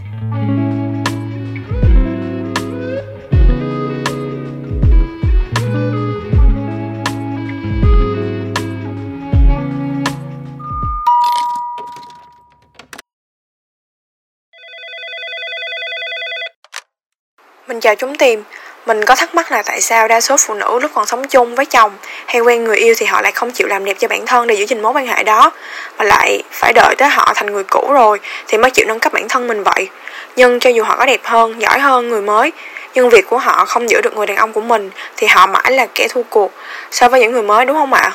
Chào 17.81 17.95
chúng 17.95 18.15
tìm 18.15 18.43
Mình 18.85 19.05
có 19.05 19.15
thắc 19.15 19.35
mắc 19.35 19.51
là 19.51 19.63
tại 19.63 19.81
sao 19.81 20.07
đa 20.07 20.21
số 20.21 20.35
phụ 20.39 20.53
nữ 20.53 20.79
lúc 20.81 20.91
còn 20.93 21.05
sống 21.05 21.27
chung 21.27 21.55
với 21.55 21.65
chồng 21.65 21.91
hay 22.25 22.41
quen 22.41 22.63
người 22.63 22.77
yêu 22.77 22.93
thì 22.97 23.05
họ 23.05 23.21
lại 23.21 23.31
không 23.31 23.51
chịu 23.51 23.67
làm 23.67 23.85
đẹp 23.85 23.97
cho 23.99 24.07
bản 24.07 24.25
thân 24.25 24.47
để 24.47 24.55
giữ 24.55 24.65
gìn 24.65 24.81
mối 24.81 24.93
quan 24.93 25.07
hệ 25.07 25.23
đó 25.23 25.51
mà 25.97 26.03
lại 26.03 26.43
phải 26.51 26.73
đợi 26.73 26.95
tới 26.97 27.09
họ 27.09 27.33
thành 27.35 27.51
người 27.51 27.63
cũ 27.63 27.93
rồi 27.93 28.19
thì 28.47 28.57
mới 28.57 28.71
chịu 28.71 28.85
nâng 28.87 28.99
cấp 28.99 29.13
bản 29.13 29.27
thân 29.29 29.47
mình 29.47 29.63
vậy. 29.63 29.89
Nhưng 30.35 30.59
cho 30.59 30.69
dù 30.69 30.83
họ 30.83 30.97
có 30.97 31.05
đẹp 31.05 31.21
hơn, 31.23 31.61
giỏi 31.61 31.79
hơn 31.79 32.09
người 32.09 32.21
mới 32.21 32.51
nhưng 32.93 33.09
việc 33.09 33.25
của 33.29 33.37
họ 33.37 33.65
không 33.65 33.89
giữ 33.89 34.01
được 34.01 34.15
người 34.15 34.25
đàn 34.25 34.37
ông 34.37 34.53
của 34.53 34.61
mình 34.61 34.89
thì 35.17 35.27
họ 35.27 35.45
mãi 35.45 35.71
là 35.71 35.87
kẻ 35.95 36.07
thua 36.09 36.23
cuộc 36.23 36.51
so 36.91 37.09
với 37.09 37.21
những 37.21 37.31
người 37.31 37.43
mới 37.43 37.65
đúng 37.65 37.77
không 37.77 37.93
ạ? 37.93 38.11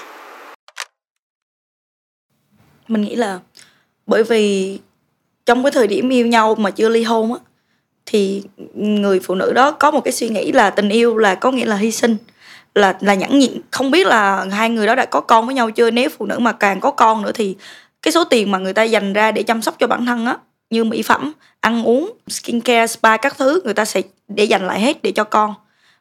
mình 2.88 3.02
nghĩ 3.02 3.14
là 3.16 3.38
bởi 4.06 4.22
vì 4.22 4.78
trong 5.46 5.62
cái 5.62 5.72
thời 5.72 5.86
điểm 5.86 6.08
yêu 6.08 6.26
nhau 6.26 6.54
mà 6.54 6.70
chưa 6.70 6.88
ly 6.88 7.02
hôn 7.02 7.32
á 7.34 7.53
thì 8.06 8.42
người 8.74 9.20
phụ 9.20 9.34
nữ 9.34 9.52
đó 9.52 9.70
có 9.70 9.90
một 9.90 10.00
cái 10.00 10.12
suy 10.12 10.28
nghĩ 10.28 10.52
là 10.52 10.70
tình 10.70 10.88
yêu 10.88 11.16
là 11.16 11.34
có 11.34 11.50
nghĩa 11.50 11.64
là 11.64 11.76
hy 11.76 11.90
sinh, 11.90 12.16
là 12.74 12.96
là 13.00 13.14
nhẫn 13.14 13.38
nhịn. 13.38 13.60
Không 13.70 13.90
biết 13.90 14.06
là 14.06 14.46
hai 14.52 14.70
người 14.70 14.86
đó 14.86 14.94
đã 14.94 15.04
có 15.06 15.20
con 15.20 15.46
với 15.46 15.54
nhau 15.54 15.70
chưa? 15.70 15.90
Nếu 15.90 16.08
phụ 16.18 16.26
nữ 16.26 16.38
mà 16.38 16.52
càng 16.52 16.80
có 16.80 16.90
con 16.90 17.22
nữa 17.22 17.32
thì 17.34 17.56
cái 18.02 18.12
số 18.12 18.24
tiền 18.24 18.50
mà 18.50 18.58
người 18.58 18.72
ta 18.72 18.82
dành 18.82 19.12
ra 19.12 19.32
để 19.32 19.42
chăm 19.42 19.62
sóc 19.62 19.74
cho 19.78 19.86
bản 19.86 20.06
thân 20.06 20.26
á, 20.26 20.36
như 20.70 20.84
mỹ 20.84 21.02
phẩm, 21.02 21.32
ăn 21.60 21.82
uống, 21.82 22.12
skincare, 22.28 22.86
spa 22.86 23.16
các 23.16 23.38
thứ, 23.38 23.60
người 23.64 23.74
ta 23.74 23.84
sẽ 23.84 24.02
để 24.28 24.44
dành 24.44 24.66
lại 24.66 24.80
hết 24.80 25.02
để 25.02 25.12
cho 25.12 25.24
con. 25.24 25.54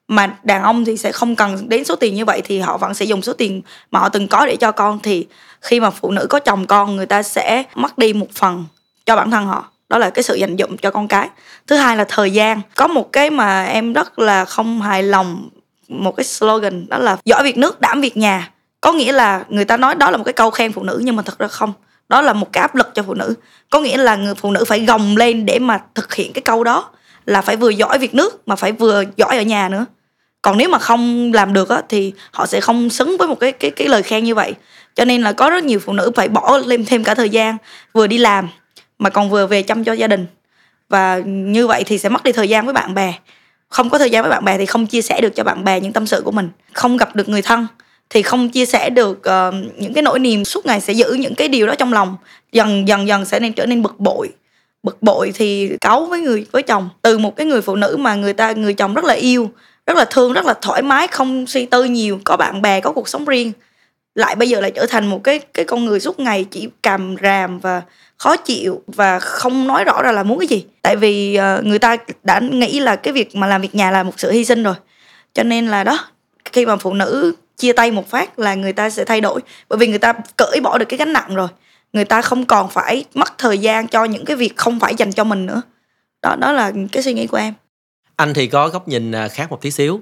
Mà 0.07 0.37
đàn 0.43 0.63
ông 0.63 0.85
thì 0.85 0.97
sẽ 0.97 1.11
không 1.11 1.35
cần 1.35 1.69
đến 1.69 1.83
số 1.83 1.95
tiền 1.95 2.15
như 2.15 2.25
vậy 2.25 2.41
thì 2.45 2.59
họ 2.59 2.77
vẫn 2.77 2.93
sẽ 2.93 3.05
dùng 3.05 3.21
số 3.21 3.33
tiền 3.33 3.61
mà 3.91 3.99
họ 3.99 4.09
từng 4.09 4.27
có 4.27 4.45
để 4.45 4.55
cho 4.55 4.71
con. 4.71 4.99
Thì 5.03 5.27
khi 5.61 5.79
mà 5.79 5.89
phụ 5.89 6.11
nữ 6.11 6.27
có 6.29 6.39
chồng 6.39 6.67
con, 6.67 6.95
người 6.95 7.05
ta 7.05 7.23
sẽ 7.23 7.63
mất 7.75 7.97
đi 7.97 8.13
một 8.13 8.27
phần 8.35 8.65
cho 9.05 9.15
bản 9.15 9.31
thân 9.31 9.45
họ 9.45 9.72
đó 9.93 9.99
là 9.99 10.09
cái 10.09 10.23
sự 10.23 10.35
dành 10.35 10.55
dụm 10.57 10.77
cho 10.77 10.91
con 10.91 11.07
cái. 11.07 11.29
Thứ 11.67 11.75
hai 11.75 11.97
là 11.97 12.05
thời 12.09 12.31
gian. 12.31 12.61
Có 12.75 12.87
một 12.87 13.11
cái 13.11 13.29
mà 13.29 13.63
em 13.63 13.93
rất 13.93 14.19
là 14.19 14.45
không 14.45 14.81
hài 14.81 15.03
lòng, 15.03 15.49
một 15.87 16.11
cái 16.11 16.23
slogan, 16.23 16.85
đó 16.89 16.97
là 16.97 17.17
giỏi 17.25 17.43
việc 17.43 17.57
nước, 17.57 17.81
đảm 17.81 18.01
việc 18.01 18.17
nhà. 18.17 18.49
Có 18.81 18.93
nghĩa 18.93 19.11
là 19.11 19.43
người 19.49 19.65
ta 19.65 19.77
nói 19.77 19.95
đó 19.95 20.11
là 20.11 20.17
một 20.17 20.23
cái 20.23 20.33
câu 20.33 20.51
khen 20.51 20.71
phụ 20.71 20.83
nữ, 20.83 21.01
nhưng 21.03 21.15
mà 21.15 21.23
thật 21.23 21.39
ra 21.39 21.47
không. 21.47 21.73
Đó 22.09 22.21
là 22.21 22.33
một 22.33 22.51
cái 22.51 22.61
áp 22.61 22.75
lực 22.75 22.87
cho 22.93 23.03
phụ 23.03 23.13
nữ. 23.13 23.33
Có 23.69 23.79
nghĩa 23.79 23.97
là 23.97 24.15
người 24.15 24.35
phụ 24.35 24.51
nữ 24.51 24.65
phải 24.67 24.85
gồng 24.85 25.17
lên 25.17 25.45
để 25.45 25.59
mà 25.59 25.79
thực 25.95 26.13
hiện 26.13 26.33
cái 26.33 26.41
câu 26.41 26.63
đó, 26.63 26.89
là 27.25 27.41
phải 27.41 27.55
vừa 27.55 27.69
giỏi 27.69 27.97
việc 27.99 28.15
nước 28.15 28.47
mà 28.47 28.55
phải 28.55 28.71
vừa 28.71 29.03
giỏi 29.17 29.37
ở 29.37 29.43
nhà 29.43 29.69
nữa. 29.69 29.85
Còn 30.41 30.57
nếu 30.57 30.69
mà 30.69 30.79
không 30.79 31.33
làm 31.33 31.53
được 31.53 31.69
á, 31.69 31.81
thì 31.89 32.13
họ 32.31 32.45
sẽ 32.45 32.61
không 32.61 32.89
xứng 32.89 33.17
với 33.17 33.27
một 33.27 33.39
cái 33.39 33.51
cái 33.51 33.71
cái 33.71 33.87
lời 33.87 34.03
khen 34.03 34.23
như 34.23 34.35
vậy. 34.35 34.53
Cho 34.95 35.05
nên 35.05 35.21
là 35.21 35.31
có 35.31 35.49
rất 35.49 35.63
nhiều 35.63 35.79
phụ 35.79 35.93
nữ 35.93 36.11
phải 36.15 36.27
bỏ 36.27 36.57
lên 36.57 36.85
thêm 36.85 37.03
cả 37.03 37.15
thời 37.15 37.29
gian, 37.29 37.57
vừa 37.93 38.07
đi 38.07 38.17
làm 38.17 38.49
mà 39.03 39.09
còn 39.09 39.29
vừa 39.29 39.47
về 39.47 39.63
chăm 39.63 39.83
cho 39.83 39.93
gia 39.93 40.07
đình. 40.07 40.25
Và 40.89 41.19
như 41.25 41.67
vậy 41.67 41.83
thì 41.83 41.97
sẽ 41.97 42.09
mất 42.09 42.23
đi 42.23 42.31
thời 42.31 42.49
gian 42.49 42.65
với 42.65 42.73
bạn 42.73 42.93
bè. 42.93 43.13
Không 43.69 43.89
có 43.89 43.97
thời 43.97 44.09
gian 44.09 44.23
với 44.23 44.29
bạn 44.29 44.45
bè 44.45 44.57
thì 44.57 44.65
không 44.65 44.85
chia 44.85 45.01
sẻ 45.01 45.21
được 45.21 45.35
cho 45.35 45.43
bạn 45.43 45.63
bè 45.63 45.79
những 45.79 45.93
tâm 45.93 46.07
sự 46.07 46.21
của 46.25 46.31
mình. 46.31 46.49
Không 46.73 46.97
gặp 46.97 47.15
được 47.15 47.29
người 47.29 47.41
thân 47.41 47.67
thì 48.09 48.21
không 48.21 48.49
chia 48.49 48.65
sẻ 48.65 48.89
được 48.89 49.17
uh, 49.17 49.53
những 49.77 49.93
cái 49.93 50.01
nỗi 50.01 50.19
niềm 50.19 50.45
suốt 50.45 50.65
ngày 50.65 50.81
sẽ 50.81 50.93
giữ 50.93 51.13
những 51.13 51.35
cái 51.35 51.47
điều 51.47 51.67
đó 51.67 51.75
trong 51.75 51.93
lòng. 51.93 52.17
Dần 52.51 52.87
dần 52.87 53.07
dần 53.07 53.25
sẽ 53.25 53.39
nên 53.39 53.53
trở 53.53 53.65
nên 53.65 53.81
bực 53.81 53.99
bội. 53.99 54.29
Bực 54.83 55.01
bội 55.01 55.31
thì 55.35 55.77
cáu 55.81 56.05
với 56.05 56.19
người 56.19 56.45
với 56.51 56.63
chồng. 56.63 56.89
Từ 57.01 57.17
một 57.17 57.35
cái 57.35 57.47
người 57.47 57.61
phụ 57.61 57.75
nữ 57.75 57.97
mà 57.99 58.15
người 58.15 58.33
ta 58.33 58.51
người 58.51 58.73
chồng 58.73 58.93
rất 58.93 59.05
là 59.05 59.13
yêu 59.13 59.51
rất 59.85 59.97
là 59.97 60.05
thương 60.05 60.33
rất 60.33 60.45
là 60.45 60.53
thoải 60.61 60.81
mái 60.81 61.07
không 61.07 61.47
suy 61.47 61.65
tư 61.65 61.83
nhiều 61.83 62.19
có 62.23 62.37
bạn 62.37 62.61
bè 62.61 62.79
có 62.79 62.91
cuộc 62.91 63.09
sống 63.09 63.25
riêng 63.25 63.51
lại 64.15 64.35
bây 64.35 64.49
giờ 64.49 64.59
lại 64.59 64.71
trở 64.71 64.85
thành 64.85 65.07
một 65.07 65.23
cái 65.23 65.39
cái 65.39 65.65
con 65.65 65.85
người 65.85 65.99
suốt 65.99 66.19
ngày 66.19 66.45
chỉ 66.51 66.69
càm 66.83 67.15
ràm 67.23 67.59
và 67.59 67.81
khó 68.17 68.37
chịu 68.37 68.81
và 68.87 69.19
không 69.19 69.67
nói 69.67 69.83
rõ 69.83 70.01
ra 70.01 70.11
là 70.11 70.23
muốn 70.23 70.39
cái 70.39 70.47
gì. 70.47 70.65
Tại 70.81 70.95
vì 70.95 71.39
uh, 71.59 71.65
người 71.65 71.79
ta 71.79 71.97
đã 72.23 72.39
nghĩ 72.39 72.79
là 72.79 72.95
cái 72.95 73.13
việc 73.13 73.35
mà 73.35 73.47
làm 73.47 73.61
việc 73.61 73.75
nhà 73.75 73.91
là 73.91 74.03
một 74.03 74.13
sự 74.17 74.31
hy 74.31 74.45
sinh 74.45 74.63
rồi. 74.63 74.75
Cho 75.33 75.43
nên 75.43 75.67
là 75.67 75.83
đó 75.83 75.99
khi 76.51 76.65
mà 76.65 76.75
phụ 76.75 76.93
nữ 76.93 77.35
chia 77.57 77.73
tay 77.73 77.91
một 77.91 78.09
phát 78.09 78.39
là 78.39 78.55
người 78.55 78.73
ta 78.73 78.89
sẽ 78.89 79.05
thay 79.05 79.21
đổi. 79.21 79.41
Bởi 79.69 79.77
vì 79.77 79.87
người 79.87 79.99
ta 79.99 80.13
cởi 80.37 80.59
bỏ 80.63 80.77
được 80.77 80.85
cái 80.89 80.97
gánh 80.97 81.13
nặng 81.13 81.35
rồi. 81.35 81.47
Người 81.93 82.05
ta 82.05 82.21
không 82.21 82.45
còn 82.45 82.69
phải 82.69 83.05
mất 83.13 83.37
thời 83.37 83.57
gian 83.57 83.87
cho 83.87 84.03
những 84.03 84.25
cái 84.25 84.35
việc 84.35 84.57
không 84.57 84.79
phải 84.79 84.95
dành 84.95 85.11
cho 85.11 85.23
mình 85.23 85.45
nữa. 85.45 85.61
Đó 86.21 86.35
đó 86.35 86.51
là 86.51 86.71
cái 86.91 87.03
suy 87.03 87.13
nghĩ 87.13 87.27
của 87.27 87.37
em. 87.37 87.53
Anh 88.15 88.33
thì 88.33 88.47
có 88.47 88.69
góc 88.69 88.87
nhìn 88.87 89.11
à, 89.11 89.27
khác 89.27 89.49
một 89.49 89.61
tí 89.61 89.71
xíu. 89.71 90.01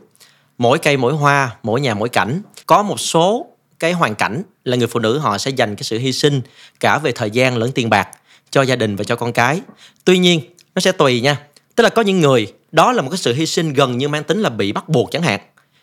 Mỗi 0.57 0.77
cây 0.77 0.97
mỗi 0.97 1.13
hoa 1.13 1.55
mỗi 1.63 1.81
nhà 1.81 1.93
mỗi 1.93 2.09
cảnh 2.09 2.41
có 2.65 2.83
một 2.83 2.99
số 2.99 3.50
cái 3.81 3.93
hoàn 3.93 4.15
cảnh 4.15 4.43
là 4.63 4.77
người 4.77 4.87
phụ 4.87 4.99
nữ 4.99 5.17
họ 5.17 5.37
sẽ 5.37 5.51
dành 5.51 5.75
cái 5.75 5.83
sự 5.83 5.97
hy 5.97 6.13
sinh 6.13 6.41
cả 6.79 6.97
về 6.97 7.11
thời 7.11 7.31
gian 7.31 7.57
lẫn 7.57 7.71
tiền 7.71 7.89
bạc 7.89 8.07
cho 8.51 8.61
gia 8.61 8.75
đình 8.75 8.95
và 8.95 9.03
cho 9.03 9.15
con 9.15 9.33
cái. 9.33 9.61
Tuy 10.05 10.17
nhiên 10.17 10.41
nó 10.75 10.79
sẽ 10.79 10.91
tùy 10.91 11.21
nha. 11.21 11.37
Tức 11.75 11.83
là 11.83 11.89
có 11.89 12.01
những 12.01 12.19
người 12.19 12.53
đó 12.71 12.91
là 12.91 13.01
một 13.01 13.09
cái 13.09 13.17
sự 13.17 13.33
hy 13.33 13.45
sinh 13.45 13.73
gần 13.73 13.97
như 13.97 14.09
mang 14.09 14.23
tính 14.23 14.41
là 14.41 14.49
bị 14.49 14.71
bắt 14.71 14.89
buộc 14.89 15.11
chẳng 15.11 15.21
hạn. 15.21 15.39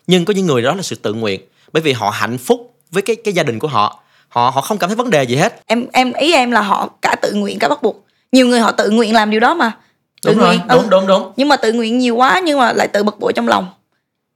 Nhưng 0.07 0.25
có 0.25 0.33
những 0.33 0.45
người 0.45 0.61
đó 0.61 0.75
là 0.75 0.81
sự 0.81 0.95
tự 0.95 1.13
nguyện 1.13 1.41
bởi 1.73 1.81
vì 1.81 1.93
họ 1.93 2.09
hạnh 2.09 2.37
phúc 2.37 2.73
với 2.91 3.01
cái 3.01 3.15
cái 3.15 3.33
gia 3.33 3.43
đình 3.43 3.59
của 3.59 3.67
họ. 3.67 4.03
Họ 4.29 4.49
họ 4.49 4.61
không 4.61 4.77
cảm 4.77 4.89
thấy 4.89 4.95
vấn 4.95 5.09
đề 5.09 5.23
gì 5.23 5.35
hết. 5.35 5.61
Em 5.65 5.85
em 5.93 6.13
ý 6.13 6.33
em 6.33 6.51
là 6.51 6.61
họ 6.61 6.89
cả 7.01 7.15
tự 7.21 7.33
nguyện 7.33 7.59
cả 7.59 7.67
bắt 7.67 7.83
buộc. 7.83 8.05
Nhiều 8.31 8.47
người 8.47 8.59
họ 8.59 8.71
tự 8.71 8.89
nguyện 8.89 9.13
làm 9.13 9.31
điều 9.31 9.39
đó 9.39 9.53
mà. 9.53 9.71
Tự 10.23 10.33
đúng 10.33 10.45
nguyện 10.45 10.59
rồi 10.59 10.67
đúng 10.69 10.83
ừ. 10.83 10.87
đúng 10.89 11.07
đúng. 11.07 11.31
Nhưng 11.37 11.47
mà 11.47 11.57
tự 11.57 11.73
nguyện 11.73 11.97
nhiều 11.97 12.15
quá 12.15 12.41
nhưng 12.45 12.59
mà 12.59 12.73
lại 12.73 12.87
tự 12.87 13.03
bực 13.03 13.19
bội 13.19 13.33
trong 13.33 13.47
lòng 13.47 13.67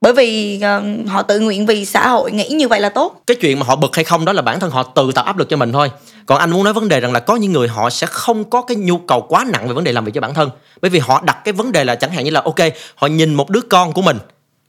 bởi 0.03 0.13
vì 0.13 0.59
uh, 0.77 1.09
họ 1.09 1.21
tự 1.21 1.39
nguyện 1.39 1.65
vì 1.65 1.85
xã 1.85 2.07
hội 2.07 2.31
nghĩ 2.31 2.47
như 2.47 2.67
vậy 2.67 2.79
là 2.79 2.89
tốt. 2.89 3.21
Cái 3.27 3.37
chuyện 3.41 3.59
mà 3.59 3.65
họ 3.65 3.75
bực 3.75 3.95
hay 3.95 4.03
không 4.03 4.25
đó 4.25 4.33
là 4.33 4.41
bản 4.41 4.59
thân 4.59 4.71
họ 4.71 4.83
tự 4.83 5.11
tạo 5.15 5.25
áp 5.25 5.37
lực 5.37 5.49
cho 5.49 5.57
mình 5.57 5.71
thôi. 5.71 5.91
Còn 6.25 6.39
anh 6.39 6.51
muốn 6.51 6.63
nói 6.63 6.73
vấn 6.73 6.89
đề 6.89 6.99
rằng 6.99 7.13
là 7.13 7.19
có 7.19 7.35
những 7.35 7.51
người 7.51 7.67
họ 7.67 7.89
sẽ 7.89 8.07
không 8.07 8.43
có 8.43 8.61
cái 8.61 8.77
nhu 8.77 8.97
cầu 8.97 9.25
quá 9.29 9.45
nặng 9.53 9.67
về 9.67 9.73
vấn 9.73 9.83
đề 9.83 9.91
làm 9.91 10.05
việc 10.05 10.11
cho 10.15 10.21
bản 10.21 10.33
thân. 10.33 10.49
Bởi 10.81 10.89
vì 10.89 10.99
họ 10.99 11.21
đặt 11.25 11.37
cái 11.43 11.53
vấn 11.53 11.71
đề 11.71 11.83
là 11.83 11.95
chẳng 11.95 12.11
hạn 12.11 12.23
như 12.23 12.31
là 12.31 12.41
ok 12.45 12.59
họ 12.95 13.07
nhìn 13.07 13.33
một 13.33 13.49
đứa 13.49 13.61
con 13.61 13.93
của 13.93 14.01
mình 14.01 14.17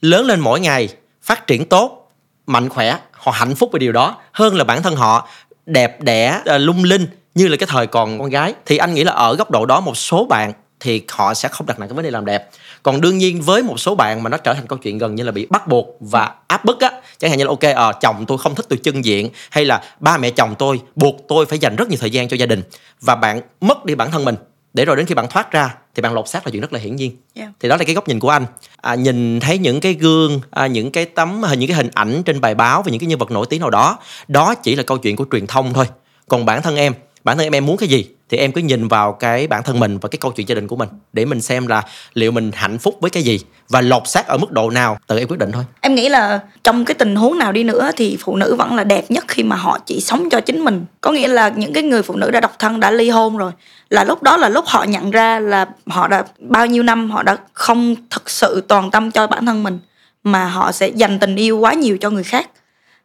lớn 0.00 0.26
lên 0.26 0.40
mỗi 0.40 0.60
ngày 0.60 0.88
phát 1.22 1.46
triển 1.46 1.64
tốt 1.64 2.10
mạnh 2.46 2.68
khỏe 2.68 2.98
họ 3.10 3.32
hạnh 3.32 3.54
phúc 3.54 3.70
về 3.72 3.78
điều 3.78 3.92
đó 3.92 4.16
hơn 4.32 4.56
là 4.56 4.64
bản 4.64 4.82
thân 4.82 4.96
họ 4.96 5.28
đẹp 5.66 6.00
đẽ 6.00 6.40
ờ, 6.44 6.58
lung 6.58 6.84
linh 6.84 7.06
như 7.34 7.48
là 7.48 7.56
cái 7.56 7.66
thời 7.70 7.86
còn 7.86 8.18
con 8.18 8.30
gái. 8.30 8.54
Thì 8.66 8.76
anh 8.76 8.94
nghĩ 8.94 9.04
là 9.04 9.12
ở 9.12 9.36
góc 9.36 9.50
độ 9.50 9.66
đó 9.66 9.80
một 9.80 9.96
số 9.96 10.24
bạn 10.24 10.52
thì 10.84 11.02
họ 11.08 11.34
sẽ 11.34 11.48
không 11.48 11.66
đặt 11.66 11.78
nặng 11.78 11.88
cái 11.88 11.94
vấn 11.94 12.04
đề 12.04 12.10
làm 12.10 12.24
đẹp. 12.24 12.50
Còn 12.82 13.00
đương 13.00 13.18
nhiên 13.18 13.42
với 13.42 13.62
một 13.62 13.80
số 13.80 13.94
bạn 13.94 14.22
mà 14.22 14.30
nó 14.30 14.36
trở 14.36 14.54
thành 14.54 14.66
câu 14.66 14.78
chuyện 14.78 14.98
gần 14.98 15.14
như 15.14 15.24
là 15.24 15.32
bị 15.32 15.46
bắt 15.50 15.68
buộc 15.68 15.86
và 16.00 16.34
áp 16.46 16.64
bức 16.64 16.80
á 16.80 16.90
chẳng 17.18 17.30
hạn 17.30 17.38
như 17.38 17.44
là 17.44 17.48
ok 17.48 17.62
à, 17.62 17.92
chồng 18.00 18.24
tôi 18.26 18.38
không 18.38 18.54
thích 18.54 18.66
tôi 18.68 18.78
chân 18.82 19.04
diện 19.04 19.30
hay 19.50 19.64
là 19.64 19.82
ba 20.00 20.18
mẹ 20.18 20.30
chồng 20.30 20.54
tôi 20.58 20.80
buộc 20.96 21.16
tôi 21.28 21.46
phải 21.46 21.58
dành 21.58 21.76
rất 21.76 21.88
nhiều 21.88 21.98
thời 22.00 22.10
gian 22.10 22.28
cho 22.28 22.36
gia 22.36 22.46
đình 22.46 22.62
và 23.00 23.16
bạn 23.16 23.40
mất 23.60 23.84
đi 23.84 23.94
bản 23.94 24.10
thân 24.10 24.24
mình. 24.24 24.36
Để 24.74 24.84
rồi 24.84 24.96
đến 24.96 25.06
khi 25.06 25.14
bạn 25.14 25.26
thoát 25.30 25.52
ra 25.52 25.74
thì 25.94 26.02
bạn 26.02 26.14
lột 26.14 26.28
xác 26.28 26.46
là 26.46 26.50
chuyện 26.50 26.60
rất 26.60 26.72
là 26.72 26.78
hiển 26.78 26.96
nhiên. 26.96 27.16
Yeah. 27.34 27.50
thì 27.60 27.68
đó 27.68 27.76
là 27.76 27.84
cái 27.84 27.94
góc 27.94 28.08
nhìn 28.08 28.20
của 28.20 28.28
anh. 28.28 28.46
À, 28.76 28.94
nhìn 28.94 29.40
thấy 29.40 29.58
những 29.58 29.80
cái 29.80 29.94
gương 29.94 30.40
à, 30.50 30.66
những 30.66 30.90
cái 30.90 31.04
tấm 31.04 31.42
hình 31.42 31.58
những 31.58 31.68
cái 31.68 31.76
hình 31.76 31.90
ảnh 31.94 32.22
trên 32.22 32.40
bài 32.40 32.54
báo 32.54 32.82
và 32.82 32.90
những 32.90 33.00
cái 33.00 33.06
nhân 33.06 33.18
vật 33.18 33.30
nổi 33.30 33.46
tiếng 33.50 33.60
nào 33.60 33.70
đó 33.70 33.98
đó 34.28 34.54
chỉ 34.54 34.76
là 34.76 34.82
câu 34.82 34.98
chuyện 34.98 35.16
của 35.16 35.24
truyền 35.32 35.46
thông 35.46 35.72
thôi. 35.72 35.86
Còn 36.28 36.44
bản 36.44 36.62
thân 36.62 36.76
em 36.76 36.92
bản 37.24 37.36
thân 37.36 37.46
em 37.46 37.52
em 37.52 37.66
muốn 37.66 37.76
cái 37.76 37.88
gì 37.88 38.06
thì 38.28 38.38
em 38.38 38.52
cứ 38.52 38.60
nhìn 38.60 38.88
vào 38.88 39.12
cái 39.12 39.46
bản 39.46 39.62
thân 39.62 39.80
mình 39.80 39.98
và 39.98 40.08
cái 40.08 40.18
câu 40.18 40.32
chuyện 40.32 40.48
gia 40.48 40.54
đình 40.54 40.66
của 40.66 40.76
mình 40.76 40.88
để 41.12 41.24
mình 41.24 41.40
xem 41.40 41.66
là 41.66 41.82
liệu 42.14 42.32
mình 42.32 42.50
hạnh 42.54 42.78
phúc 42.78 42.98
với 43.00 43.10
cái 43.10 43.22
gì 43.22 43.40
và 43.68 43.80
lột 43.80 44.08
xác 44.08 44.26
ở 44.26 44.38
mức 44.38 44.52
độ 44.52 44.70
nào 44.70 44.98
tự 45.06 45.18
em 45.18 45.28
quyết 45.28 45.38
định 45.38 45.52
thôi. 45.52 45.64
Em 45.80 45.94
nghĩ 45.94 46.08
là 46.08 46.40
trong 46.64 46.84
cái 46.84 46.94
tình 46.94 47.16
huống 47.16 47.38
nào 47.38 47.52
đi 47.52 47.64
nữa 47.64 47.90
thì 47.96 48.16
phụ 48.20 48.36
nữ 48.36 48.54
vẫn 48.54 48.74
là 48.74 48.84
đẹp 48.84 49.10
nhất 49.10 49.24
khi 49.28 49.42
mà 49.42 49.56
họ 49.56 49.78
chỉ 49.86 50.00
sống 50.00 50.30
cho 50.30 50.40
chính 50.40 50.64
mình. 50.64 50.84
Có 51.00 51.12
nghĩa 51.12 51.28
là 51.28 51.48
những 51.48 51.72
cái 51.72 51.82
người 51.82 52.02
phụ 52.02 52.16
nữ 52.16 52.30
đã 52.30 52.40
độc 52.40 52.58
thân, 52.58 52.80
đã 52.80 52.90
ly 52.90 53.10
hôn 53.10 53.36
rồi, 53.36 53.52
là 53.88 54.04
lúc 54.04 54.22
đó 54.22 54.36
là 54.36 54.48
lúc 54.48 54.64
họ 54.66 54.84
nhận 54.84 55.10
ra 55.10 55.40
là 55.40 55.66
họ 55.86 56.08
đã 56.08 56.24
bao 56.38 56.66
nhiêu 56.66 56.82
năm 56.82 57.10
họ 57.10 57.22
đã 57.22 57.36
không 57.52 57.94
thực 58.10 58.30
sự 58.30 58.64
toàn 58.68 58.90
tâm 58.90 59.10
cho 59.10 59.26
bản 59.26 59.46
thân 59.46 59.62
mình, 59.62 59.78
mà 60.24 60.46
họ 60.46 60.72
sẽ 60.72 60.88
dành 60.88 61.18
tình 61.18 61.36
yêu 61.36 61.58
quá 61.58 61.74
nhiều 61.74 61.98
cho 62.00 62.10
người 62.10 62.24
khác 62.24 62.50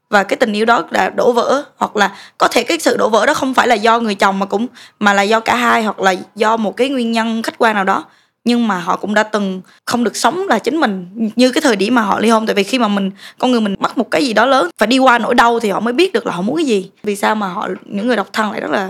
và 0.10 0.24
cái 0.24 0.38
tình 0.38 0.54
yêu 0.54 0.66
đó 0.66 0.84
đã 0.92 1.10
đổ 1.10 1.32
vỡ, 1.32 1.63
hoặc 1.78 1.96
là 1.96 2.16
có 2.38 2.48
thể 2.48 2.63
cái 2.63 2.80
sự 2.80 2.98
đổ 2.98 3.10
vỡ 3.10 3.25
đó 3.25 3.34
không 3.34 3.54
phải 3.54 3.68
là 3.68 3.75
do 3.75 4.00
người 4.00 4.16
chồng 4.16 4.39
mà 4.39 4.46
cũng, 4.46 4.68
mà 5.00 5.13
là 5.13 5.22
do 5.22 5.39
cả 5.39 5.56
hai, 5.56 5.84
hoặc 5.84 6.00
là 6.00 6.16
do 6.36 6.58
một 6.58 6.78
cái 6.78 6.89
nguyên 6.89 7.12
nhân 7.12 7.42
khách 7.42 7.58
quan 7.58 7.75
nào 7.75 7.84
đó. 7.84 8.06
Nhưng 8.44 8.68
mà 8.68 8.80
họ 8.80 8.96
cũng 8.96 9.13
đã 9.13 9.24
từng 9.24 9.62
không 9.86 10.04
được 10.04 10.16
sống 10.16 10.48
là 10.48 10.60
chính 10.60 10.78
mình, 10.78 11.30
như 11.36 11.51
cái 11.51 11.62
thời 11.62 11.75
điểm 11.75 11.96
mà 11.96 12.01
họ 12.01 12.20
ly 12.20 12.30
hôn. 12.30 12.46
Tại 12.46 12.56
vì 12.56 12.63
khi 12.63 12.80
mà 12.80 12.88
mình, 12.88 13.12
con 13.38 13.51
người 13.51 13.62
mình 13.62 13.75
mắc 13.80 13.98
một 13.98 14.12
cái 14.12 14.25
gì 14.25 14.34
đó 14.34 14.46
lớn, 14.46 14.70
phải 14.78 14.88
đi 14.88 14.98
qua 14.98 15.20
nỗi 15.20 15.36
đau 15.36 15.60
thì 15.60 15.70
họ 15.70 15.80
mới 15.80 15.94
biết 15.94 16.13
được 16.13 16.25
là 16.25 16.34
họ 16.34 16.42
muốn 16.42 16.56
cái 16.56 16.66
gì. 16.66 16.89
Vì 17.04 17.16
sao 17.16 17.36
mà 17.36 17.48
họ, 17.48 17.68
những 17.86 18.08
người 18.08 18.16
độc 18.16 18.34
thân 18.34 18.51
lại 18.51 18.62
rất 18.62 18.72
là 18.72 18.89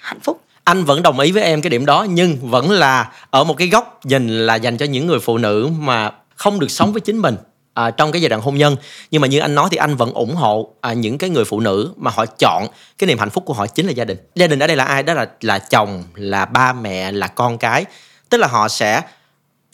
hạnh 0.00 0.20
phúc. 0.20 0.40
Anh 0.64 0.84
vẫn 0.84 1.02
đồng 1.02 1.18
ý 1.18 1.32
với 1.32 1.42
em 1.42 1.60
cái 1.60 1.70
điểm 1.70 1.86
đó, 1.86 2.06
nhưng 2.10 2.36
vẫn 2.42 2.70
là 2.70 3.08
ở 3.30 3.44
một 3.44 3.56
cái 3.56 3.68
góc 3.68 4.00
nhìn 4.04 4.28
là 4.46 4.54
dành 4.54 4.76
cho 4.76 4.86
những 4.86 5.06
người 5.06 5.18
phụ 5.20 5.38
nữ 5.38 5.68
mà 5.78 6.10
không 6.36 6.60
được 6.60 6.70
sống 6.70 6.92
với 6.92 7.00
chính 7.00 7.18
mình 7.18 7.36
à, 7.78 7.90
trong 7.90 8.12
cái 8.12 8.22
giai 8.22 8.28
đoạn 8.28 8.42
hôn 8.42 8.54
nhân. 8.54 8.76
Nhưng 9.10 9.22
mà 9.22 9.28
như 9.28 9.38
anh 9.38 9.54
nói 9.54 9.68
thì 9.70 9.76
anh 9.76 9.96
vẫn 9.96 10.12
ủng 10.12 10.34
hộ 10.34 10.68
à, 10.80 10.92
những 10.92 11.18
cái 11.18 11.30
người 11.30 11.44
phụ 11.44 11.60
nữ 11.60 11.92
mà 11.96 12.10
họ 12.10 12.26
chọn 12.26 12.66
cái 12.98 13.08
niềm 13.08 13.18
hạnh 13.18 13.30
phúc 13.30 13.44
của 13.46 13.54
họ 13.54 13.66
chính 13.66 13.86
là 13.86 13.92
gia 13.92 14.04
đình. 14.04 14.18
Gia 14.34 14.46
đình 14.46 14.58
ở 14.58 14.66
đây 14.66 14.76
là 14.76 14.84
ai? 14.84 15.02
Đó 15.02 15.14
là 15.14 15.28
là 15.40 15.58
chồng 15.58 16.04
là 16.14 16.44
ba 16.44 16.72
mẹ 16.72 17.12
là 17.12 17.26
con 17.26 17.58
cái. 17.58 17.84
Tức 18.28 18.38
là 18.38 18.46
họ 18.46 18.68
sẽ 18.68 19.02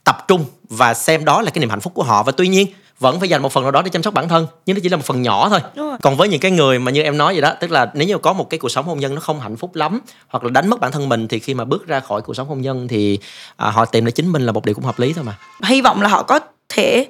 tập 0.05 0.25
trung 0.29 0.45
và 0.69 0.95
xem 0.95 1.25
đó 1.25 1.43
là 1.43 1.51
cái 1.51 1.61
niềm 1.61 1.71
hạnh 1.71 1.81
phúc 1.81 1.93
của 1.95 2.03
họ. 2.03 2.23
Và 2.23 2.33
tuy 2.37 2.49
nhiên 2.49 2.67
vẫn 2.99 3.21
phải 3.21 3.29
dành 3.29 3.43
một 3.43 3.53
phần 3.53 3.65
nào 3.65 3.71
đó 3.71 3.83
để 3.83 3.91
chăm 3.91 4.03
sóc 4.03 4.15
bản 4.15 4.29
thân 4.29 4.47
nhưng 4.67 4.77
nó 4.77 4.81
chỉ 4.83 4.89
là 4.89 4.97
một 4.97 5.05
phần 5.05 5.23
nhỏ 5.23 5.49
thôi. 5.49 5.61
Còn 6.03 6.17
với 6.17 6.29
những 6.29 6.41
cái 6.41 6.51
người 6.51 6.79
mà 6.79 6.91
như 6.91 7.03
em 7.03 7.19
nói 7.19 7.33
vậy 7.33 7.43
đó 7.43 7.55
tức 7.61 7.71
là 7.71 7.91
nếu 7.95 8.09
như 8.09 8.19
có 8.19 8.33
một 8.33 8.51
cái 8.51 8.59
cuộc 8.59 8.69
sống 8.69 8.87
hôn 8.87 9.01
nhân 9.01 9.15
nó 9.15 9.21
không 9.21 9.41
hạnh 9.41 9.57
phúc 9.57 9.75
lắm 9.75 10.01
hoặc 10.29 10.45
là 10.45 10.51
đánh 10.51 10.71
mất 10.71 10.81
bản 10.81 10.93
thân 10.93 11.09
mình 11.09 11.29
thì 11.29 11.39
khi 11.39 11.55
mà 11.55 11.65
bước 11.65 11.87
ra 11.87 12.01
khỏi 12.01 12.23
cuộc 12.23 12.35
sống 12.35 12.49
hôn 12.49 12.61
nhân 12.61 12.89
thì 12.89 13.19
à, 13.57 13.71
họ 13.71 13.85
tìm 13.85 14.05
lại 14.05 14.13
chính 14.13 14.33
mình 14.33 14.47
là 14.47 14.53
một 14.53 14.65
điều 14.65 14.75
cũng 14.75 14.85
hợp 14.85 14.99
lý 14.99 15.13
thôi 15.13 15.25
mà. 15.25 15.39
Hy 15.65 15.81
vọng 15.81 16.03
là 16.03 16.09
họ 16.09 16.23
có 16.23 16.41
thể 16.69 17.07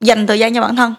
dành 0.00 0.26
thời 0.26 0.38
gian 0.38 0.54
cho 0.54 0.60
bản 0.60 0.76
thân. 0.76 0.94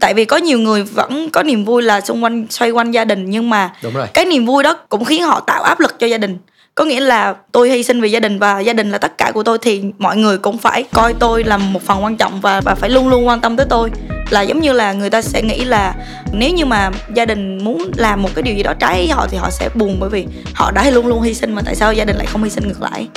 Tại 0.00 0.14
vì 0.14 0.24
có 0.24 0.36
nhiều 0.36 0.58
người 0.58 0.82
vẫn 0.82 1.30
có 1.30 1.42
niềm 1.42 1.64
vui 1.64 1.82
là 1.82 2.00
xung 2.00 2.24
quanh 2.24 2.46
xoay 2.50 2.70
quanh 2.70 2.90
gia 2.90 3.04
đình 3.04 3.30
nhưng 3.30 3.50
mà 3.50 3.72
đúng 3.82 3.94
rồi. 3.94 4.06
cái 4.14 4.24
niềm 4.24 4.46
vui 4.46 4.62
đó 4.62 4.76
cũng 4.88 5.04
khiến 5.04 5.22
họ 5.22 5.40
tạo 5.40 5.62
áp 5.62 5.80
lực 5.80 5.98
cho 5.98 6.06
gia 6.06 6.18
đình. 6.18 6.38
Có 6.74 6.84
nghĩa 6.84 7.00
là 7.00 7.34
tôi 7.52 7.70
hy 7.70 7.82
sinh 7.82 8.00
vì 8.00 8.10
gia 8.10 8.20
đình 8.20 8.38
và 8.38 8.60
gia 8.60 8.72
đình 8.72 8.90
là 8.90 8.98
tất 8.98 9.18
cả 9.18 9.30
của 9.34 9.42
tôi 9.42 9.58
thì 9.58 9.82
mọi 9.98 10.16
người 10.16 10.38
cũng 10.38 10.58
phải 10.58 10.82
coi 10.82 11.14
tôi 11.14 11.44
là 11.44 11.56
một 11.56 11.82
phần 11.82 12.04
quan 12.04 12.16
trọng 12.16 12.40
và 12.40 12.60
và 12.60 12.74
phải 12.74 12.90
luôn 12.90 13.08
luôn 13.08 13.26
quan 13.26 13.40
tâm 13.40 13.56
tới 13.56 13.66
tôi. 13.70 13.90
Là 14.30 14.42
giống 14.42 14.60
như 14.60 14.72
là 14.72 14.92
người 14.92 15.10
ta 15.10 15.22
sẽ 15.22 15.42
nghĩ 15.42 15.64
là 15.64 15.94
nếu 16.32 16.50
như 16.50 16.64
mà 16.64 16.90
gia 17.14 17.24
đình 17.24 17.64
muốn 17.64 17.90
làm 17.96 18.22
một 18.22 18.28
cái 18.34 18.42
điều 18.42 18.54
gì 18.54 18.62
đó 18.62 18.74
trái 18.74 19.00
ý 19.00 19.08
họ 19.08 19.26
thì 19.30 19.36
họ 19.36 19.50
sẽ 19.50 19.68
buồn 19.74 19.96
bởi 20.00 20.10
vì 20.10 20.26
họ 20.54 20.70
đã 20.70 20.90
luôn 20.90 21.06
luôn 21.06 21.22
hy 21.22 21.34
sinh 21.34 21.54
mà 21.54 21.62
tại 21.64 21.74
sao 21.74 21.92
gia 21.92 22.04
đình 22.04 22.16
lại 22.16 22.26
không 22.26 22.42
hy 22.42 22.50
sinh 22.50 22.68
ngược 22.68 22.82
lại 22.82 23.08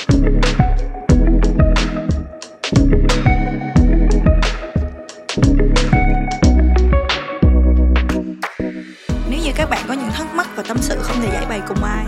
tâm 10.72 10.82
sự 10.82 10.96
không 11.01 11.22
thể 11.22 11.30
giải 11.34 11.46
bày 11.50 11.62
cùng 11.68 11.84
ai, 11.84 12.06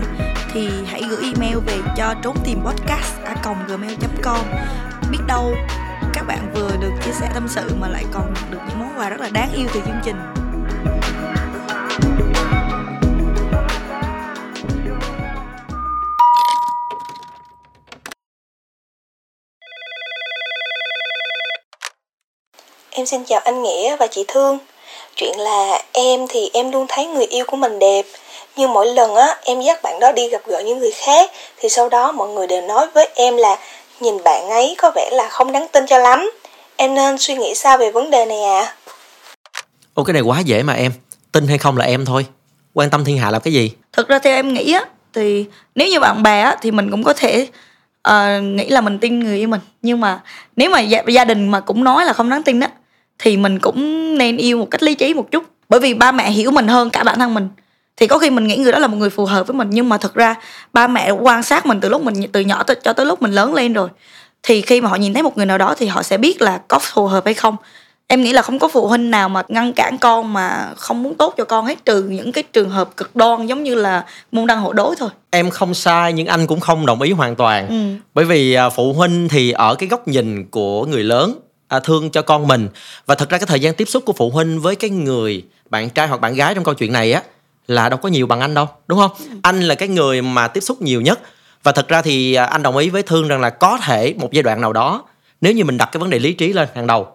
thì 0.52 0.68
hãy 0.86 1.02
gửi 1.10 1.22
email 1.22 1.58
về 1.66 1.76
cho 1.96 2.14
trốn 2.22 2.36
tìm 2.44 2.58
podcast 2.64 3.14
gmail.com 3.68 4.38
biết 5.10 5.18
đâu 5.26 5.54
các 6.14 6.22
bạn 6.26 6.52
vừa 6.54 6.70
được 6.80 6.92
chia 7.04 7.12
sẻ 7.20 7.30
tâm 7.34 7.48
sự 7.48 7.74
mà 7.80 7.88
lại 7.88 8.04
còn 8.12 8.34
được 8.50 8.58
những 8.68 8.78
món 8.78 8.98
quà 8.98 9.08
rất 9.08 9.20
là 9.20 9.28
đáng 9.32 9.52
yêu 9.56 9.66
từ 9.74 9.80
chương 9.86 10.00
trình 10.04 10.16
Em 22.90 23.06
xin 23.06 23.24
chào 23.26 23.40
anh 23.40 23.62
Nghĩa 23.62 23.96
và 23.96 24.06
chị 24.10 24.24
Thương. 24.28 24.58
Chuyện 25.16 25.40
là 25.40 25.82
em 25.92 26.20
thì 26.28 26.50
em 26.52 26.70
luôn 26.70 26.86
thấy 26.88 27.06
người 27.06 27.26
yêu 27.26 27.44
của 27.46 27.56
mình 27.56 27.78
đẹp, 27.78 28.06
nhưng 28.56 28.72
mỗi 28.72 28.86
lần 28.86 29.14
á 29.14 29.36
em 29.44 29.60
dắt 29.60 29.82
bạn 29.82 30.00
đó 30.00 30.12
đi 30.12 30.28
gặp 30.28 30.40
gỡ 30.46 30.62
những 30.66 30.78
người 30.78 30.90
khác 30.90 31.30
thì 31.56 31.68
sau 31.68 31.88
đó 31.88 32.12
mọi 32.12 32.28
người 32.28 32.46
đều 32.46 32.62
nói 32.62 32.86
với 32.94 33.08
em 33.14 33.36
là 33.36 33.56
nhìn 34.00 34.14
bạn 34.24 34.48
ấy 34.50 34.74
có 34.78 34.92
vẻ 34.94 35.10
là 35.12 35.28
không 35.28 35.52
đáng 35.52 35.66
tin 35.72 35.86
cho 35.86 35.98
lắm. 35.98 36.30
Em 36.76 36.94
nên 36.94 37.18
suy 37.18 37.34
nghĩ 37.34 37.54
sao 37.54 37.78
về 37.78 37.90
vấn 37.90 38.10
đề 38.10 38.26
này 38.26 38.42
à? 38.42 38.74
ô 39.94 40.04
cái 40.04 40.14
này 40.14 40.22
quá 40.22 40.40
dễ 40.40 40.62
mà 40.62 40.72
em. 40.72 40.92
Tin 41.32 41.46
hay 41.46 41.58
không 41.58 41.76
là 41.76 41.84
em 41.84 42.04
thôi. 42.04 42.26
Quan 42.74 42.90
tâm 42.90 43.04
thiên 43.04 43.18
hạ 43.18 43.30
làm 43.30 43.42
cái 43.42 43.52
gì? 43.52 43.70
Thực 43.92 44.08
ra 44.08 44.18
theo 44.18 44.34
em 44.34 44.54
nghĩ 44.54 44.72
á 44.72 44.84
thì 45.14 45.44
nếu 45.74 45.88
như 45.88 46.00
bạn 46.00 46.22
bè 46.22 46.40
á 46.40 46.56
thì 46.62 46.70
mình 46.70 46.90
cũng 46.90 47.04
có 47.04 47.12
thể 47.12 47.48
ờ, 48.02 48.40
nghĩ 48.40 48.68
là 48.68 48.80
mình 48.80 48.98
tin 48.98 49.20
người 49.20 49.38
yêu 49.38 49.48
mình. 49.48 49.60
Nhưng 49.82 50.00
mà 50.00 50.20
nếu 50.56 50.70
mà 50.70 50.80
gia, 50.80 51.02
gia 51.08 51.24
đình 51.24 51.48
mà 51.48 51.60
cũng 51.60 51.84
nói 51.84 52.04
là 52.04 52.12
không 52.12 52.30
đáng 52.30 52.42
tin 52.42 52.60
á 52.60 52.70
thì 53.24 53.36
mình 53.36 53.58
cũng 53.58 54.18
nên 54.18 54.36
yêu 54.36 54.58
một 54.58 54.68
cách 54.70 54.82
lý 54.82 54.94
trí 54.94 55.14
một 55.14 55.30
chút. 55.30 55.44
Bởi 55.68 55.80
vì 55.80 55.94
ba 55.94 56.12
mẹ 56.12 56.30
hiểu 56.30 56.50
mình 56.50 56.68
hơn 56.68 56.90
cả 56.90 57.04
bản 57.04 57.18
thân 57.18 57.34
mình. 57.34 57.48
Thì 57.96 58.06
có 58.06 58.18
khi 58.18 58.30
mình 58.30 58.46
nghĩ 58.46 58.56
người 58.56 58.72
đó 58.72 58.78
là 58.78 58.86
một 58.86 58.96
người 58.96 59.10
phù 59.10 59.24
hợp 59.24 59.46
với 59.46 59.54
mình 59.54 59.68
nhưng 59.70 59.88
mà 59.88 59.98
thực 59.98 60.14
ra 60.14 60.34
ba 60.72 60.86
mẹ 60.86 61.10
quan 61.10 61.42
sát 61.42 61.66
mình 61.66 61.80
từ 61.80 61.88
lúc 61.88 62.02
mình 62.02 62.14
từ 62.32 62.40
nhỏ 62.40 62.62
tới, 62.62 62.76
cho 62.82 62.92
tới 62.92 63.06
lúc 63.06 63.22
mình 63.22 63.32
lớn 63.32 63.54
lên 63.54 63.72
rồi 63.72 63.88
thì 64.42 64.62
khi 64.62 64.80
mà 64.80 64.88
họ 64.88 64.96
nhìn 64.96 65.14
thấy 65.14 65.22
một 65.22 65.36
người 65.36 65.46
nào 65.46 65.58
đó 65.58 65.74
thì 65.78 65.86
họ 65.86 66.02
sẽ 66.02 66.18
biết 66.18 66.42
là 66.42 66.60
có 66.68 66.78
phù 66.78 67.06
hợp 67.06 67.24
hay 67.24 67.34
không. 67.34 67.56
Em 68.06 68.22
nghĩ 68.22 68.32
là 68.32 68.42
không 68.42 68.58
có 68.58 68.68
phụ 68.68 68.86
huynh 68.86 69.10
nào 69.10 69.28
mà 69.28 69.42
ngăn 69.48 69.72
cản 69.72 69.98
con 69.98 70.32
mà 70.32 70.70
không 70.76 71.02
muốn 71.02 71.14
tốt 71.14 71.34
cho 71.36 71.44
con 71.44 71.66
hết 71.66 71.84
trừ 71.84 72.02
những 72.02 72.32
cái 72.32 72.44
trường 72.52 72.70
hợp 72.70 72.96
cực 72.96 73.16
đoan 73.16 73.46
giống 73.46 73.62
như 73.62 73.74
là 73.74 74.04
môn 74.32 74.46
đăng 74.46 74.60
hộ 74.60 74.72
đối 74.72 74.96
thôi. 74.96 75.10
Em 75.30 75.50
không 75.50 75.74
sai 75.74 76.12
nhưng 76.12 76.26
anh 76.26 76.46
cũng 76.46 76.60
không 76.60 76.86
đồng 76.86 77.02
ý 77.02 77.12
hoàn 77.12 77.36
toàn. 77.36 77.68
Ừ. 77.68 77.74
bởi 78.14 78.24
vì 78.24 78.54
à, 78.54 78.68
phụ 78.70 78.92
huynh 78.92 79.28
thì 79.28 79.50
ở 79.50 79.74
cái 79.74 79.88
góc 79.88 80.08
nhìn 80.08 80.46
của 80.50 80.84
người 80.86 81.02
lớn 81.02 81.38
à, 81.76 81.80
thương 81.80 82.10
cho 82.10 82.22
con 82.22 82.48
mình. 82.48 82.68
Và 83.06 83.14
thật 83.14 83.30
ra 83.30 83.38
cái 83.38 83.46
thời 83.46 83.60
gian 83.60 83.74
tiếp 83.74 83.88
xúc 83.88 84.02
của 84.06 84.12
phụ 84.12 84.30
huynh 84.30 84.60
với 84.60 84.76
cái 84.76 84.90
người 84.90 85.44
bạn 85.70 85.90
trai 85.90 86.08
hoặc 86.08 86.20
bạn 86.20 86.34
gái 86.34 86.54
trong 86.54 86.64
câu 86.64 86.74
chuyện 86.74 86.92
này 86.92 87.12
á 87.12 87.22
là 87.66 87.88
đâu 87.88 87.98
có 87.98 88.08
nhiều 88.08 88.26
bằng 88.26 88.40
anh 88.40 88.54
đâu 88.54 88.68
đúng 88.86 88.98
không? 88.98 89.10
Anh 89.42 89.60
là 89.60 89.74
cái 89.74 89.88
người 89.88 90.22
mà 90.22 90.48
tiếp 90.48 90.60
xúc 90.60 90.82
nhiều 90.82 91.00
nhất. 91.00 91.20
Và 91.62 91.72
thật 91.72 91.88
ra 91.88 92.02
thì 92.02 92.34
à, 92.34 92.44
anh 92.44 92.62
đồng 92.62 92.76
ý 92.76 92.88
với 92.88 93.02
thương 93.02 93.28
rằng 93.28 93.40
là 93.40 93.50
có 93.50 93.78
thể 93.82 94.14
một 94.18 94.32
giai 94.32 94.42
đoạn 94.42 94.60
nào 94.60 94.72
đó 94.72 95.04
nếu 95.40 95.52
như 95.52 95.64
mình 95.64 95.78
đặt 95.78 95.88
cái 95.92 96.00
vấn 96.00 96.10
đề 96.10 96.18
lý 96.18 96.32
trí 96.32 96.52
lên 96.52 96.68
hàng 96.74 96.86
đầu 96.86 97.08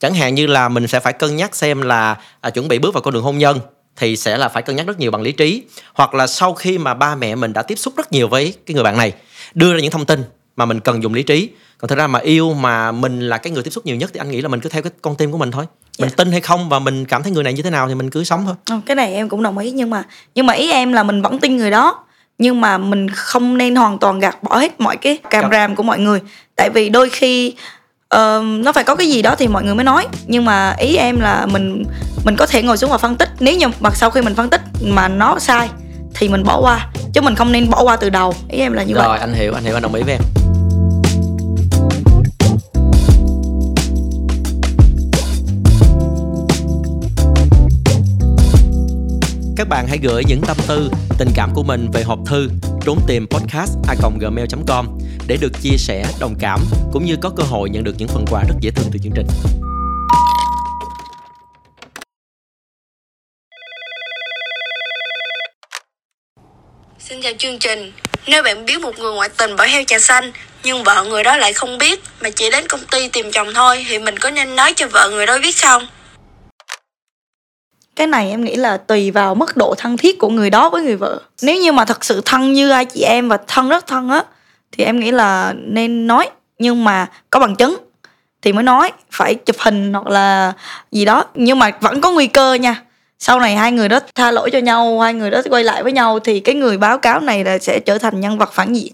chẳng 0.00 0.14
hạn 0.14 0.34
như 0.34 0.46
là 0.46 0.68
mình 0.68 0.86
sẽ 0.86 1.00
phải 1.00 1.12
cân 1.12 1.36
nhắc 1.36 1.54
xem 1.54 1.82
là 1.82 2.16
à, 2.40 2.50
chuẩn 2.50 2.68
bị 2.68 2.78
bước 2.78 2.94
vào 2.94 3.02
con 3.02 3.14
đường 3.14 3.22
hôn 3.22 3.38
nhân 3.38 3.60
thì 3.96 4.16
sẽ 4.16 4.38
là 4.38 4.48
phải 4.48 4.62
cân 4.62 4.76
nhắc 4.76 4.86
rất 4.86 4.98
nhiều 4.98 5.10
bằng 5.10 5.22
lý 5.22 5.32
trí. 5.32 5.62
Hoặc 5.94 6.14
là 6.14 6.26
sau 6.26 6.54
khi 6.54 6.78
mà 6.78 6.94
ba 6.94 7.14
mẹ 7.14 7.34
mình 7.34 7.52
đã 7.52 7.62
tiếp 7.62 7.74
xúc 7.74 7.94
rất 7.96 8.12
nhiều 8.12 8.28
với 8.28 8.54
cái 8.66 8.74
người 8.74 8.84
bạn 8.84 8.96
này 8.96 9.12
đưa 9.54 9.72
ra 9.72 9.80
những 9.80 9.90
thông 9.90 10.06
tin 10.06 10.24
mà 10.60 10.64
mình 10.66 10.80
cần 10.80 11.02
dùng 11.02 11.14
lý 11.14 11.22
trí. 11.22 11.48
Còn 11.78 11.88
thật 11.88 11.98
ra 11.98 12.06
mà 12.06 12.18
yêu 12.18 12.54
mà 12.54 12.92
mình 12.92 13.20
là 13.20 13.38
cái 13.38 13.50
người 13.50 13.62
tiếp 13.62 13.70
xúc 13.70 13.86
nhiều 13.86 13.96
nhất 13.96 14.10
thì 14.14 14.18
anh 14.18 14.30
nghĩ 14.30 14.40
là 14.42 14.48
mình 14.48 14.60
cứ 14.60 14.68
theo 14.68 14.82
cái 14.82 14.92
con 15.02 15.16
tim 15.16 15.32
của 15.32 15.38
mình 15.38 15.50
thôi. 15.50 15.64
Mình 15.98 16.08
Dạ. 16.10 16.14
tin 16.16 16.30
hay 16.32 16.40
không 16.40 16.68
và 16.68 16.78
mình 16.78 17.04
cảm 17.04 17.22
thấy 17.22 17.32
người 17.32 17.44
này 17.44 17.52
như 17.52 17.62
thế 17.62 17.70
nào 17.70 17.88
thì 17.88 17.94
mình 17.94 18.10
cứ 18.10 18.24
sống 18.24 18.42
thôi. 18.46 18.54
Ờ, 18.70 18.80
cái 18.86 18.96
này 18.96 19.14
em 19.14 19.28
cũng 19.28 19.42
đồng 19.42 19.58
ý 19.58 19.70
nhưng 19.70 19.90
mà 19.90 20.02
nhưng 20.34 20.46
mà 20.46 20.52
ý 20.54 20.70
em 20.70 20.92
là 20.92 21.02
mình 21.02 21.22
vẫn 21.22 21.38
tin 21.38 21.56
người 21.56 21.70
đó. 21.70 22.04
Nhưng 22.38 22.60
mà 22.60 22.78
mình 22.78 23.08
không 23.10 23.58
nên 23.58 23.74
hoàn 23.76 23.98
toàn 23.98 24.18
gạt 24.20 24.42
bỏ 24.42 24.56
hết 24.56 24.80
mọi 24.80 24.96
cái 24.96 25.18
càm 25.30 25.50
ràm 25.50 25.76
của 25.76 25.82
mọi 25.82 25.98
người. 25.98 26.20
Tại 26.56 26.70
vì 26.70 26.88
đôi 26.88 27.08
khi 27.10 27.54
ờ, 28.08 28.42
nó 28.44 28.72
phải 28.72 28.84
có 28.84 28.94
cái 28.94 29.08
gì 29.08 29.22
đó 29.22 29.34
thì 29.34 29.48
mọi 29.48 29.64
người 29.64 29.74
mới 29.74 29.84
nói. 29.84 30.06
Nhưng 30.26 30.44
mà 30.44 30.74
ý 30.78 30.96
em 30.96 31.20
là 31.20 31.46
mình 31.46 31.84
mình 32.24 32.36
có 32.36 32.46
thể 32.46 32.62
ngồi 32.62 32.76
xuống 32.76 32.90
và 32.90 32.98
phân 32.98 33.16
tích. 33.16 33.28
Nếu 33.40 33.56
như 33.56 33.66
mà 33.80 33.90
sau 33.90 34.10
khi 34.10 34.22
mình 34.22 34.34
phân 34.34 34.50
tích 34.50 34.60
mà 34.82 35.08
nó 35.08 35.38
sai 35.38 35.68
thì 36.14 36.28
mình 36.28 36.44
bỏ 36.44 36.60
qua. 36.60 36.88
Chứ 37.14 37.20
mình 37.20 37.34
không 37.34 37.52
nên 37.52 37.70
bỏ 37.70 37.82
qua 37.82 37.96
từ 37.96 38.10
đầu. 38.10 38.34
Ý 38.48 38.58
em 38.58 38.72
là 38.72 38.82
như 38.82 38.94
rồi 38.94 39.08
vậy 39.08 39.18
anh 39.18 39.34
hiểu 39.34 39.52
anh 39.54 39.64
hiểu 39.64 39.74
anh 39.76 39.82
đồng 39.82 39.94
ý 39.94 40.02
với 40.02 40.12
em 40.14 40.49
các 49.60 49.68
bạn 49.68 49.86
hãy 49.88 49.98
gửi 50.02 50.22
những 50.28 50.40
tâm 50.46 50.56
tư, 50.68 50.90
tình 51.18 51.28
cảm 51.34 51.50
của 51.54 51.62
mình 51.62 51.90
về 51.92 52.02
hộp 52.02 52.18
thư 52.26 52.48
trốn 52.84 52.98
tìm 53.06 53.26
podcast 53.30 53.72
a 53.88 53.94
gmail 54.20 54.46
com 54.66 54.98
để 55.26 55.36
được 55.40 55.52
chia 55.62 55.76
sẻ, 55.78 56.04
đồng 56.20 56.34
cảm, 56.40 56.60
cũng 56.92 57.04
như 57.04 57.16
có 57.22 57.30
cơ 57.36 57.42
hội 57.42 57.70
nhận 57.70 57.84
được 57.84 57.94
những 57.98 58.08
phần 58.08 58.24
quà 58.30 58.42
rất 58.48 58.54
dễ 58.60 58.70
thương 58.70 58.86
từ 58.92 58.98
chương 59.02 59.12
trình 59.16 59.26
Xin 66.98 67.22
chào 67.22 67.32
chương 67.38 67.58
trình. 67.58 67.92
Nếu 68.26 68.42
bạn 68.42 68.66
biết 68.66 68.80
một 68.80 68.98
người 68.98 69.12
ngoại 69.14 69.28
tình 69.38 69.56
bỏ 69.56 69.64
heo 69.64 69.84
trà 69.86 69.98
xanh, 69.98 70.32
nhưng 70.64 70.84
vợ 70.84 71.04
người 71.08 71.24
đó 71.24 71.36
lại 71.36 71.52
không 71.52 71.78
biết, 71.78 72.00
mà 72.20 72.30
chỉ 72.30 72.50
đến 72.50 72.64
công 72.68 72.84
ty 72.90 73.08
tìm 73.08 73.32
chồng 73.32 73.48
thôi, 73.54 73.86
thì 73.88 73.98
mình 73.98 74.18
có 74.18 74.30
nên 74.30 74.56
nói 74.56 74.72
cho 74.76 74.86
vợ 74.86 75.10
người 75.12 75.26
đó 75.26 75.38
biết 75.42 75.62
không? 75.62 75.86
Cái 77.96 78.06
này 78.06 78.30
em 78.30 78.44
nghĩ 78.44 78.56
là 78.56 78.76
tùy 78.76 79.10
vào 79.10 79.34
mức 79.34 79.56
độ 79.56 79.74
thân 79.78 79.96
thiết 79.96 80.18
của 80.18 80.28
người 80.28 80.50
đó 80.50 80.70
với 80.70 80.82
người 80.82 80.96
vợ. 80.96 81.20
Nếu 81.42 81.56
như 81.56 81.72
mà 81.72 81.84
thật 81.84 82.04
sự 82.04 82.22
thân 82.24 82.52
như 82.52 82.72
hai 82.72 82.84
chị 82.84 83.02
em 83.02 83.28
và 83.28 83.38
thân 83.46 83.68
rất 83.68 83.86
thân 83.86 84.08
á 84.08 84.24
thì 84.72 84.84
em 84.84 85.00
nghĩ 85.00 85.10
là 85.10 85.54
nên 85.56 86.06
nói. 86.06 86.30
Nhưng 86.58 86.84
mà 86.84 87.06
có 87.30 87.40
bằng 87.40 87.56
chứng 87.56 87.76
thì 88.42 88.52
mới 88.52 88.64
nói 88.64 88.92
phải 89.10 89.34
chụp 89.34 89.56
hình 89.58 89.92
hoặc 89.92 90.06
là 90.06 90.52
gì 90.92 91.04
đó. 91.04 91.24
Nhưng 91.34 91.58
mà 91.58 91.70
vẫn 91.80 92.00
có 92.00 92.10
nguy 92.10 92.26
cơ 92.26 92.54
nha. 92.54 92.82
Sau 93.18 93.40
này 93.40 93.56
hai 93.56 93.72
người 93.72 93.88
đó 93.88 94.00
tha 94.14 94.30
lỗi 94.30 94.50
cho 94.50 94.58
nhau 94.58 95.00
hai 95.00 95.14
người 95.14 95.30
đó 95.30 95.40
quay 95.50 95.64
lại 95.64 95.82
với 95.82 95.92
nhau 95.92 96.18
thì 96.18 96.40
cái 96.40 96.54
người 96.54 96.78
báo 96.78 96.98
cáo 96.98 97.20
này 97.20 97.44
là 97.44 97.58
sẽ 97.58 97.80
trở 97.80 97.98
thành 97.98 98.20
nhân 98.20 98.38
vật 98.38 98.52
phản 98.52 98.72
diện. 98.72 98.92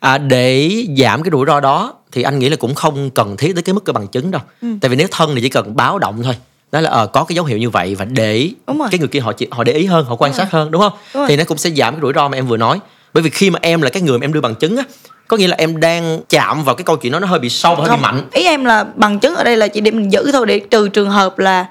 À, 0.00 0.18
để 0.18 0.70
giảm 0.98 1.22
cái 1.22 1.30
rủi 1.30 1.46
ro 1.46 1.60
đó 1.60 1.94
thì 2.12 2.22
anh 2.22 2.38
nghĩ 2.38 2.48
là 2.48 2.56
cũng 2.56 2.74
không 2.74 3.10
cần 3.10 3.36
thiết 3.36 3.52
tới 3.54 3.62
cái 3.62 3.74
mức 3.74 3.84
cái 3.84 3.92
bằng 3.92 4.08
chứng 4.08 4.30
đâu. 4.30 4.42
Ừ. 4.62 4.68
tại 4.80 4.88
vì 4.88 4.96
nếu 4.96 5.08
thân 5.10 5.34
thì 5.34 5.40
chỉ 5.40 5.48
cần 5.48 5.76
báo 5.76 5.98
động 5.98 6.22
thôi 6.22 6.34
đó 6.72 6.80
là 6.80 6.90
ờ 6.90 7.06
có 7.06 7.24
cái 7.24 7.36
dấu 7.36 7.44
hiệu 7.44 7.58
như 7.58 7.70
vậy 7.70 7.94
và 7.94 8.04
để 8.04 8.50
rồi. 8.66 8.88
cái 8.90 8.98
người 8.98 9.08
kia 9.08 9.20
họ 9.20 9.32
họ 9.50 9.64
để 9.64 9.72
ý 9.72 9.86
hơn 9.86 10.04
họ 10.04 10.16
quan 10.16 10.30
Đúng 10.32 10.38
sát 10.38 10.50
hơn 10.50 10.70
đúng 10.70 10.82
không? 10.82 10.92
Đúng 11.14 11.20
rồi. 11.20 11.28
thì 11.28 11.36
nó 11.36 11.44
cũng 11.44 11.58
sẽ 11.58 11.70
giảm 11.70 11.94
cái 11.94 12.00
rủi 12.00 12.12
ro 12.14 12.28
mà 12.28 12.38
em 12.38 12.46
vừa 12.46 12.56
nói. 12.56 12.78
Bởi 13.14 13.22
vì 13.22 13.30
khi 13.30 13.50
mà 13.50 13.58
em 13.62 13.82
là 13.82 13.90
cái 13.90 14.02
người 14.02 14.18
mà 14.18 14.24
em 14.24 14.32
đưa 14.32 14.40
bằng 14.40 14.54
chứng 14.54 14.76
á 14.76 14.84
có 15.28 15.36
nghĩa 15.36 15.48
là 15.48 15.56
em 15.58 15.80
đang 15.80 16.20
chạm 16.28 16.64
vào 16.64 16.74
cái 16.74 16.84
câu 16.84 16.96
chuyện 16.96 17.12
đó 17.12 17.20
nó 17.20 17.26
hơi 17.26 17.38
bị 17.38 17.48
sâu 17.48 17.74
và 17.74 17.84
hơi 17.84 17.96
bị 17.96 18.02
mạnh. 18.02 18.22
ý 18.32 18.44
em 18.44 18.64
là 18.64 18.84
bằng 18.94 19.18
chứng 19.18 19.34
ở 19.34 19.44
đây 19.44 19.56
là 19.56 19.68
chỉ 19.68 19.80
để 19.80 19.90
mình 19.90 20.12
giữ 20.12 20.32
thôi 20.32 20.46
để 20.46 20.58
trừ 20.58 20.88
trường 20.88 21.10
hợp 21.10 21.38
là 21.38 21.66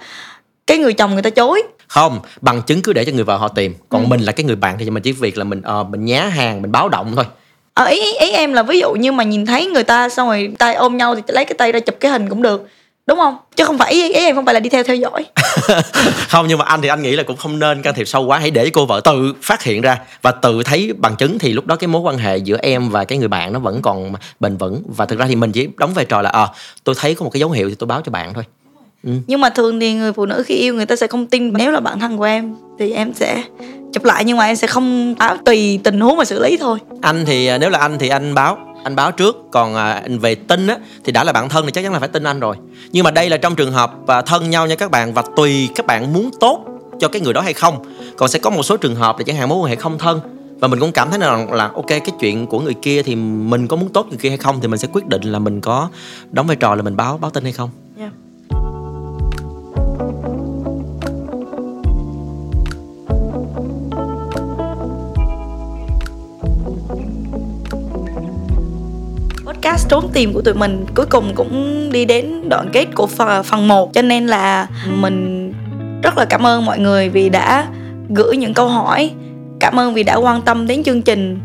cái 0.67 0.77
người 0.77 0.93
chồng 0.93 1.13
người 1.13 1.23
ta 1.23 1.29
chối. 1.29 1.63
Không 1.87 2.19
bằng 2.41 2.61
chứng 2.61 2.81
cứ 2.81 2.93
để 2.93 3.05
cho 3.05 3.11
người 3.11 3.23
vợ 3.23 3.37
họ 3.37 3.47
tìm. 3.47 3.75
Còn 3.89 4.03
ừ. 4.03 4.07
mình 4.07 4.21
là 4.21 4.31
cái 4.31 4.43
người 4.43 4.55
bạn 4.55 4.77
thì 4.79 4.89
mình 4.89 5.03
chỉ 5.03 5.11
việc 5.11 5.37
là 5.37 5.43
mình 5.43 5.61
uh, 5.81 5.89
mình 5.89 6.05
nhá 6.05 6.23
hàng 6.23 6.61
mình 6.61 6.71
báo 6.71 6.89
động 6.89 7.13
thôi. 7.15 7.25
Ờ, 7.73 7.85
ý 7.85 7.99
ý 8.19 8.31
em 8.31 8.53
là 8.53 8.63
ví 8.63 8.79
dụ 8.79 8.93
như 8.93 9.11
mà 9.11 9.23
nhìn 9.23 9.45
thấy 9.45 9.65
người 9.65 9.83
ta 9.83 10.09
xong 10.09 10.27
rồi 10.27 10.51
tay 10.59 10.75
ôm 10.75 10.97
nhau 10.97 11.15
thì 11.15 11.21
lấy 11.27 11.45
cái 11.45 11.53
tay 11.57 11.71
ra 11.71 11.79
chụp 11.79 11.95
cái 11.99 12.11
hình 12.11 12.29
cũng 12.29 12.41
được 12.41 12.67
đúng 13.07 13.17
không? 13.17 13.37
Chứ 13.55 13.65
không 13.65 13.77
phải 13.77 13.91
ý, 13.91 14.13
ý 14.13 14.19
em 14.19 14.35
không 14.35 14.45
phải 14.45 14.53
là 14.53 14.59
đi 14.59 14.69
theo 14.69 14.83
theo 14.83 14.95
dõi. 14.95 15.25
Không 16.29 16.47
nhưng 16.47 16.57
mà 16.57 16.65
anh 16.65 16.81
thì 16.81 16.87
anh 16.87 17.01
nghĩ 17.01 17.15
là 17.15 17.23
cũng 17.23 17.37
không 17.37 17.59
nên 17.59 17.81
can 17.81 17.93
thiệp 17.93 18.07
sâu 18.07 18.25
quá. 18.25 18.39
Hãy 18.39 18.51
để 18.51 18.69
cô 18.69 18.85
vợ 18.85 19.01
tự 19.03 19.33
phát 19.41 19.63
hiện 19.63 19.81
ra 19.81 19.99
và 20.21 20.31
tự 20.31 20.63
thấy 20.63 20.93
bằng 20.97 21.15
chứng 21.15 21.39
thì 21.39 21.53
lúc 21.53 21.65
đó 21.65 21.75
cái 21.75 21.87
mối 21.87 22.01
quan 22.01 22.17
hệ 22.17 22.37
giữa 22.37 22.57
em 22.61 22.89
và 22.89 23.03
cái 23.03 23.17
người 23.17 23.27
bạn 23.27 23.53
nó 23.53 23.59
vẫn 23.59 23.81
còn 23.81 24.13
bền 24.39 24.57
vững. 24.57 24.83
Và 24.97 25.05
thực 25.05 25.19
ra 25.19 25.25
thì 25.25 25.35
mình 25.35 25.51
chỉ 25.51 25.67
đóng 25.77 25.93
vai 25.93 26.05
trò 26.05 26.21
là 26.21 26.29
ờ 26.29 26.43
à, 26.43 26.53
tôi 26.83 26.95
thấy 26.99 27.15
có 27.15 27.23
một 27.23 27.29
cái 27.29 27.39
dấu 27.39 27.51
hiệu 27.51 27.69
thì 27.69 27.75
tôi 27.75 27.87
báo 27.87 28.01
cho 28.01 28.11
bạn 28.11 28.33
thôi. 28.33 28.43
Ừ. 29.03 29.11
nhưng 29.27 29.41
mà 29.41 29.49
thường 29.49 29.79
thì 29.79 29.93
người 29.93 30.13
phụ 30.13 30.25
nữ 30.25 30.43
khi 30.45 30.55
yêu 30.55 30.73
người 30.73 30.85
ta 30.85 30.95
sẽ 30.95 31.07
không 31.07 31.25
tin 31.25 31.53
nếu 31.53 31.71
là 31.71 31.79
bạn 31.79 31.99
thân 31.99 32.17
của 32.17 32.23
em 32.23 32.55
thì 32.79 32.91
em 32.91 33.13
sẽ 33.13 33.43
chụp 33.93 34.03
lại 34.03 34.23
nhưng 34.25 34.37
mà 34.37 34.45
em 34.45 34.55
sẽ 34.55 34.67
không 34.67 35.15
báo 35.15 35.37
tùy 35.45 35.79
tình 35.83 35.99
huống 35.99 36.17
mà 36.17 36.25
xử 36.25 36.43
lý 36.43 36.57
thôi. 36.57 36.79
Anh 37.01 37.25
thì 37.25 37.47
à, 37.47 37.57
nếu 37.57 37.69
là 37.69 37.79
anh 37.79 37.97
thì 37.99 38.09
anh 38.09 38.33
báo 38.33 38.57
anh 38.87 38.95
báo 38.95 39.11
trước. 39.11 39.35
Còn 39.51 39.75
à, 39.75 40.03
về 40.21 40.35
tin 40.35 40.67
á 40.67 40.77
thì 41.03 41.11
đã 41.11 41.23
là 41.23 41.33
bạn 41.33 41.49
thân 41.49 41.65
thì 41.65 41.71
chắc 41.71 41.83
chắn 41.83 41.93
là 41.93 41.99
phải 41.99 42.09
tin 42.09 42.23
anh 42.23 42.39
rồi. 42.39 42.55
Nhưng 42.91 43.03
mà 43.03 43.11
đây 43.11 43.29
là 43.29 43.37
trong 43.37 43.55
trường 43.55 43.71
hợp 43.71 44.07
à, 44.07 44.21
thân 44.21 44.49
nhau 44.49 44.67
nha 44.67 44.75
các 44.75 44.91
bạn 44.91 45.13
và 45.13 45.23
tùy 45.35 45.69
các 45.75 45.85
bạn 45.85 46.13
muốn 46.13 46.29
tốt 46.39 46.65
cho 46.99 47.07
cái 47.07 47.21
người 47.21 47.33
đó 47.33 47.41
hay 47.41 47.53
không. 47.53 47.83
Còn 48.17 48.29
sẽ 48.29 48.39
có 48.39 48.49
một 48.49 48.63
số 48.63 48.77
trường 48.77 48.95
hợp 48.95 49.17
là 49.17 49.23
chẳng 49.23 49.35
hạn 49.35 49.49
mối 49.49 49.57
quan 49.57 49.69
hệ 49.69 49.75
không 49.75 49.97
thân 49.97 50.19
và 50.59 50.67
mình 50.67 50.79
cũng 50.79 50.91
cảm 50.91 51.09
thấy 51.09 51.19
là, 51.19 51.45
là 51.51 51.71
ok 51.75 51.87
cái 51.87 52.11
chuyện 52.19 52.47
của 52.47 52.59
người 52.59 52.73
kia 52.73 53.03
thì 53.03 53.15
mình 53.15 53.67
có 53.67 53.75
muốn 53.75 53.89
tốt 53.89 54.07
người 54.09 54.17
kia 54.17 54.29
hay 54.29 54.37
không 54.37 54.61
thì 54.61 54.67
mình 54.67 54.79
sẽ 54.79 54.87
quyết 54.93 55.07
định 55.07 55.21
là 55.21 55.39
mình 55.39 55.61
có 55.61 55.89
đóng 56.31 56.47
vai 56.47 56.55
trò 56.55 56.75
là 56.75 56.81
mình 56.81 56.95
báo 56.95 57.17
báo 57.17 57.31
tin 57.31 57.43
hay 57.43 57.53
không. 57.53 57.69
Podcast 69.67 69.89
trốn 69.89 70.09
tìm 70.13 70.33
của 70.33 70.41
tụi 70.41 70.53
mình 70.53 70.85
cuối 70.95 71.05
cùng 71.05 71.35
cũng 71.35 71.89
đi 71.91 72.05
đến 72.05 72.49
đoạn 72.49 72.69
kết 72.73 72.85
của 72.95 73.07
phần 73.45 73.67
1 73.67 73.93
cho 73.93 74.01
nên 74.01 74.27
là 74.27 74.67
mình 74.89 75.53
rất 76.03 76.17
là 76.17 76.25
cảm 76.25 76.45
ơn 76.45 76.65
mọi 76.65 76.79
người 76.79 77.09
vì 77.09 77.29
đã 77.29 77.67
gửi 78.09 78.37
những 78.37 78.53
câu 78.53 78.67
hỏi 78.67 79.11
cảm 79.59 79.79
ơn 79.79 79.93
vì 79.93 80.03
đã 80.03 80.15
quan 80.15 80.41
tâm 80.41 80.67
đến 80.67 80.83
chương 80.83 81.01
trình. 81.01 81.39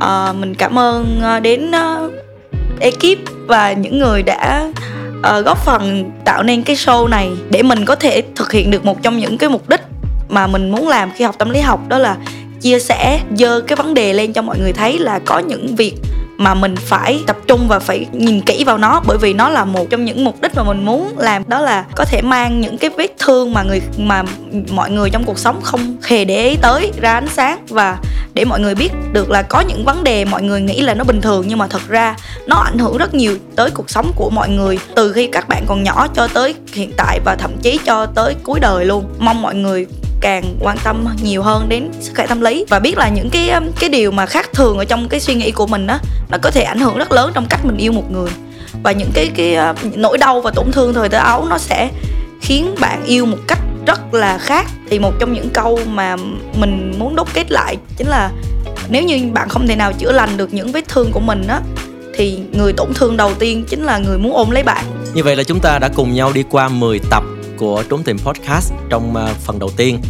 À, 0.00 0.32
mình 0.32 0.54
cảm 0.54 0.78
ơn 0.78 1.20
à, 1.22 1.40
đến 1.40 1.70
uh, 1.70 2.12
ekip 2.80 3.18
và 3.46 3.72
những 3.72 3.98
người 3.98 4.22
đã 4.22 4.72
uh, 5.18 5.44
góp 5.44 5.64
phần 5.64 6.10
tạo 6.24 6.42
nên 6.42 6.62
cái 6.62 6.76
show 6.76 7.08
này 7.08 7.30
để 7.50 7.62
mình 7.62 7.84
có 7.84 7.94
thể 7.94 8.22
thực 8.36 8.52
hiện 8.52 8.70
được 8.70 8.84
một 8.84 9.02
trong 9.02 9.18
những 9.18 9.38
cái 9.38 9.50
mục 9.50 9.68
đích 9.68 9.80
mà 10.28 10.46
mình 10.46 10.70
muốn 10.70 10.88
làm 10.88 11.10
khi 11.16 11.24
học 11.24 11.34
tâm 11.38 11.50
lý 11.50 11.60
học 11.60 11.88
đó 11.88 11.98
là 11.98 12.16
chia 12.60 12.78
sẻ 12.78 13.20
dơ 13.36 13.60
cái 13.60 13.76
vấn 13.76 13.94
đề 13.94 14.12
lên 14.12 14.32
cho 14.32 14.42
mọi 14.42 14.58
người 14.58 14.72
thấy 14.72 14.98
là 14.98 15.18
có 15.18 15.38
những 15.38 15.76
việc 15.76 15.94
mà 16.40 16.54
mình 16.54 16.76
phải 16.76 17.20
tập 17.26 17.36
trung 17.46 17.68
và 17.68 17.78
phải 17.78 18.06
nhìn 18.12 18.40
kỹ 18.40 18.64
vào 18.64 18.78
nó, 18.78 19.00
bởi 19.06 19.18
vì 19.18 19.32
nó 19.32 19.48
là 19.48 19.64
một 19.64 19.90
trong 19.90 20.04
những 20.04 20.24
mục 20.24 20.40
đích 20.40 20.54
mà 20.56 20.62
mình 20.62 20.84
muốn 20.84 21.18
làm, 21.18 21.48
đó 21.48 21.60
là 21.60 21.84
có 21.96 22.04
thể 22.04 22.22
mang 22.22 22.60
những 22.60 22.78
cái 22.78 22.90
vết 22.90 23.18
thương 23.18 23.52
mà 23.52 23.62
người, 23.62 23.80
mà 23.98 24.22
mọi 24.70 24.90
người 24.90 25.10
trong 25.10 25.24
cuộc 25.24 25.38
sống 25.38 25.60
không 25.62 25.96
hề 26.04 26.24
để 26.24 26.48
ý 26.48 26.56
tới 26.56 26.92
ra 27.00 27.14
ánh 27.14 27.28
sáng. 27.28 27.66
Và 27.68 27.98
để 28.34 28.44
mọi 28.44 28.60
người 28.60 28.74
biết 28.74 28.92
được 29.12 29.30
là 29.30 29.42
có 29.42 29.60
những 29.60 29.84
vấn 29.84 30.04
đề 30.04 30.24
mọi 30.24 30.42
người 30.42 30.60
nghĩ 30.60 30.80
là 30.80 30.94
nó 30.94 31.04
bình 31.04 31.20
thường, 31.20 31.44
nhưng 31.48 31.58
mà 31.58 31.66
thật 31.66 31.82
ra 31.88 32.16
nó 32.46 32.56
ảnh 32.56 32.78
hưởng 32.78 32.96
rất 32.96 33.14
nhiều 33.14 33.36
tới 33.56 33.70
cuộc 33.70 33.90
sống 33.90 34.12
của 34.16 34.30
mọi 34.30 34.48
người, 34.48 34.78
từ 34.94 35.12
khi 35.12 35.26
các 35.26 35.48
bạn 35.48 35.64
còn 35.66 35.82
nhỏ 35.82 36.06
cho 36.14 36.28
tới 36.28 36.54
hiện 36.72 36.92
tại 36.96 37.20
và 37.24 37.36
thậm 37.36 37.50
chí 37.62 37.78
cho 37.84 38.06
tới 38.06 38.34
cuối 38.42 38.60
đời 38.60 38.84
luôn. 38.84 39.04
Mong 39.18 39.42
mọi 39.42 39.54
người 39.54 39.86
càng 40.20 40.56
quan 40.60 40.78
tâm 40.84 41.06
nhiều 41.22 41.42
hơn 41.42 41.68
đến 41.68 41.90
sức 42.00 42.12
khỏe 42.16 42.26
tâm 42.26 42.40
lý. 42.40 42.64
Và 42.68 42.78
biết 42.78 42.98
là 42.98 43.08
những 43.08 43.30
cái 43.30 43.50
um, 43.50 43.64
cái 43.80 43.90
điều 43.90 44.10
mà 44.10 44.26
khác 44.26 44.50
thường 44.52 44.78
ở 44.78 44.84
trong 44.84 45.08
cái 45.08 45.20
suy 45.20 45.34
nghĩ 45.34 45.50
của 45.50 45.66
mình 45.66 45.86
đó 45.86 45.98
nó 46.28 46.38
có 46.42 46.50
thể 46.50 46.62
ảnh 46.62 46.80
hưởng 46.80 46.98
rất 46.98 47.12
lớn 47.12 47.30
trong 47.34 47.46
cách 47.46 47.64
mình 47.64 47.76
yêu 47.76 47.92
một 47.92 48.10
người. 48.10 48.30
Và 48.82 48.92
những 48.92 49.10
cái 49.14 49.30
cái 49.34 49.56
uh, 49.70 49.96
nỗi 49.96 50.18
đau 50.18 50.40
và 50.40 50.50
tổn 50.50 50.72
thương 50.72 50.94
thời 50.94 51.08
thơ 51.08 51.18
ấu 51.18 51.44
nó 51.44 51.58
sẽ 51.58 51.88
khiến 52.40 52.74
bạn 52.80 53.04
yêu 53.06 53.26
một 53.26 53.38
cách 53.48 53.58
rất 53.86 54.14
là 54.14 54.38
khác. 54.38 54.66
Thì 54.90 54.98
một 54.98 55.12
trong 55.20 55.32
những 55.32 55.50
câu 55.50 55.78
mà 55.86 56.16
mình 56.54 56.94
muốn 56.98 57.16
đúc 57.16 57.28
kết 57.34 57.50
lại 57.50 57.76
chính 57.96 58.08
là 58.08 58.30
nếu 58.88 59.02
như 59.02 59.30
bạn 59.32 59.48
không 59.48 59.66
thể 59.66 59.76
nào 59.76 59.92
chữa 59.92 60.12
lành 60.12 60.36
được 60.36 60.54
những 60.54 60.72
vết 60.72 60.88
thương 60.88 61.12
của 61.12 61.20
mình 61.20 61.46
á, 61.48 61.60
thì 62.14 62.38
người 62.52 62.72
tổn 62.72 62.94
thương 62.94 63.16
đầu 63.16 63.34
tiên 63.34 63.64
chính 63.68 63.84
là 63.84 63.98
người 63.98 64.18
muốn 64.18 64.32
ôm 64.32 64.50
lấy 64.50 64.62
bạn. 64.62 64.84
Như 65.14 65.22
vậy 65.22 65.36
là 65.36 65.42
chúng 65.42 65.60
ta 65.60 65.78
đã 65.78 65.88
cùng 65.88 66.14
nhau 66.14 66.32
đi 66.34 66.44
qua 66.50 66.68
10 66.68 66.98
tập 67.10 67.24
của 67.60 67.82
Trốn 67.90 68.02
Tìm 68.02 68.18
Podcast 68.18 68.72
trong 68.88 69.16
à, 69.16 69.34
phần 69.40 69.58
đầu 69.58 69.70
tiên. 69.76 70.00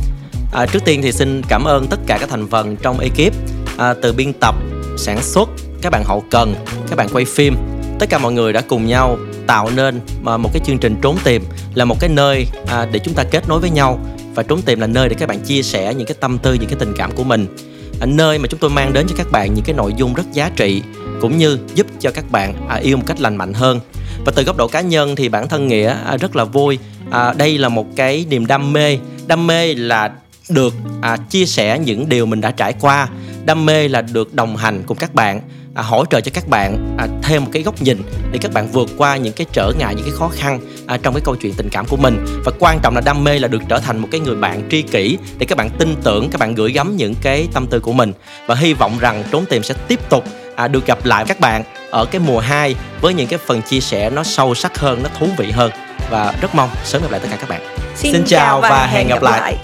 À, 0.53 0.67
trước 0.67 0.85
tiên 0.85 1.03
thì 1.03 1.13
xin 1.13 1.43
cảm 1.49 1.65
ơn 1.65 1.87
tất 1.87 2.01
cả 2.07 2.19
các 2.21 2.29
thành 2.29 2.47
phần 2.47 2.77
trong 2.77 2.99
ekip. 2.99 3.35
À, 3.79 3.95
từ 4.03 4.13
biên 4.13 4.33
tập, 4.41 4.55
sản 4.99 5.23
xuất, 5.23 5.49
các 5.83 5.91
bạn 5.93 6.05
hậu 6.05 6.25
cần, 6.31 6.55
các 6.89 6.97
bạn 6.97 7.09
quay 7.13 7.25
phim, 7.25 7.57
tất 7.99 8.07
cả 8.11 8.19
mọi 8.19 8.33
người 8.33 8.53
đã 8.53 8.61
cùng 8.61 8.87
nhau 8.87 9.19
tạo 9.47 9.71
nên 9.77 10.01
à, 10.27 10.37
một 10.37 10.51
cái 10.53 10.63
chương 10.67 10.79
trình 10.79 10.97
trốn 11.03 11.17
tìm 11.25 11.43
là 11.75 11.85
một 11.85 11.97
cái 12.01 12.11
nơi 12.11 12.47
à, 12.67 12.87
để 12.93 12.99
chúng 12.99 13.15
ta 13.15 13.25
kết 13.31 13.49
nối 13.49 13.61
với 13.61 13.71
nhau. 13.71 13.99
Và 14.35 14.43
trốn 14.43 14.63
tìm 14.63 14.81
là 14.81 14.87
nơi 14.87 15.09
để 15.09 15.17
các 15.19 15.29
bạn 15.29 15.41
chia 15.41 15.63
sẻ 15.63 15.95
những 15.95 16.07
cái 16.07 16.17
tâm 16.21 16.39
tư 16.39 16.55
những 16.55 16.69
cái 16.69 16.79
tình 16.79 16.93
cảm 16.97 17.13
của 17.13 17.25
mình. 17.25 17.57
À, 18.01 18.07
nơi 18.07 18.39
mà 18.39 18.47
chúng 18.51 18.61
tôi 18.61 18.71
mang 18.71 18.93
đến 18.93 19.07
cho 19.09 19.15
các 19.19 19.31
bạn 19.31 19.55
những 19.55 19.65
cái 19.65 19.77
nội 19.77 19.95
dung 19.97 20.15
rất 20.15 20.33
giá 20.33 20.51
trị 20.57 20.83
cũng 21.21 21.39
như 21.39 21.59
giúp 21.75 21.87
cho 22.01 22.11
các 22.11 22.31
bạn 22.31 22.55
à, 22.69 22.77
yêu 22.77 22.97
một 22.97 23.05
cách 23.07 23.21
lành 23.21 23.37
mạnh 23.37 23.55
hơn. 23.55 23.81
Và 24.25 24.33
từ 24.37 24.43
góc 24.43 24.57
độ 24.57 24.69
cá 24.69 24.81
nhân 24.81 25.17
thì 25.17 25.29
bản 25.29 25.49
thân 25.49 25.69
nghĩa 25.69 25.97
à, 26.07 26.17
rất 26.17 26.37
là 26.37 26.45
vui 26.45 26.79
à, 27.11 27.33
đây 27.33 27.59
là 27.59 27.68
một 27.68 27.87
cái 27.96 28.27
niềm 28.31 28.46
đam 28.46 28.73
mê. 28.73 28.99
Đam 29.27 29.46
mê 29.46 29.75
là 29.75 30.11
được 30.49 30.75
à, 31.03 31.16
chia 31.16 31.46
sẻ 31.46 31.79
những 31.79 32.09
điều 32.09 32.27
mình 32.27 32.40
đã 32.40 32.51
trải 32.51 32.73
qua. 32.81 33.09
Đam 33.44 33.66
mê 33.66 33.88
là 33.88 34.03
được 34.03 34.35
đồng 34.35 34.57
hành 34.57 34.83
cùng 34.87 34.96
các 34.96 35.14
bạn 35.14 35.40
à, 35.75 35.83
hỗ 35.83 36.05
trợ 36.05 36.20
cho 36.20 36.31
các 36.35 36.49
bạn 36.49 36.96
à, 36.99 37.07
thêm 37.23 37.44
một 37.44 37.51
cái 37.53 37.62
góc 37.62 37.83
nhìn 37.83 38.03
để 38.33 38.38
các 38.42 38.53
bạn 38.53 38.68
vượt 38.73 38.90
qua 38.96 39.16
những 39.16 39.33
cái 39.33 39.46
trở 39.53 39.73
ngại 39.79 39.94
những 39.94 40.05
cái 40.05 40.14
khó 40.14 40.29
khăn 40.29 40.61
à, 40.87 40.99
trong 41.03 41.14
cái 41.14 41.20
câu 41.25 41.37
chuyện 41.37 41.55
tình 41.57 41.68
cảm 41.68 41.87
của 41.87 41.96
mình. 41.96 42.27
Và 42.44 42.53
quan 42.59 42.79
trọng 42.83 42.94
là 42.94 43.01
đam 43.01 43.25
mê 43.25 43.38
là 43.38 43.49
được 43.49 43.62
trở 43.68 43.79
thành 43.79 43.99
một 43.99 44.09
cái 44.11 44.20
người 44.20 44.37
bạn 44.37 44.68
tri 44.70 44.83
kỷ 44.83 45.18
để 45.38 45.46
các 45.46 45.59
bạn 45.59 45.70
tin 45.79 45.96
tưởng 46.03 46.31
các 46.31 46.38
bạn 46.40 46.55
gửi 46.55 46.73
gắm 46.73 46.96
những 46.96 47.14
cái 47.23 47.49
tâm 47.53 47.66
tư 47.66 47.81
của 47.81 47.92
mình. 47.92 48.12
Và 48.46 48.55
hy 48.55 48.75
vọng 48.75 48.99
rằng 49.01 49.25
trốn 49.31 49.44
tìm 49.46 49.62
sẽ 49.62 49.75
tiếp 49.88 50.01
tục 50.09 50.25
à, 50.57 50.68
được 50.68 50.87
gặp 50.87 51.07
lại 51.07 51.25
các 51.29 51.40
bạn 51.40 51.62
ở 51.90 52.05
cái 52.05 52.20
mùa 52.27 52.38
2 52.38 52.75
với 53.01 53.14
những 53.14 53.27
cái 53.27 53.38
phần 53.46 53.62
chia 53.62 53.81
sẻ 53.81 54.11
nó 54.11 54.23
sâu 54.23 54.55
sắc 54.55 54.79
hơn 54.79 55.03
nó 55.03 55.09
thú 55.18 55.29
vị 55.37 55.51
hơn 55.51 55.70
và 56.11 56.35
rất 56.40 56.55
mong 56.55 56.70
sớm 56.85 57.03
gặp 57.03 57.11
lại 57.11 57.20
tất 57.20 57.29
cả 57.31 57.37
các 57.37 57.49
bạn. 57.49 57.61
Xin, 57.96 58.12
xin 58.12 58.25
chào 58.27 58.61
và, 58.61 58.70
và 58.70 58.87
hẹn 58.87 59.09
gặp, 59.09 59.14
gặp 59.14 59.23
lại. 59.23 59.40
lại. 59.40 59.57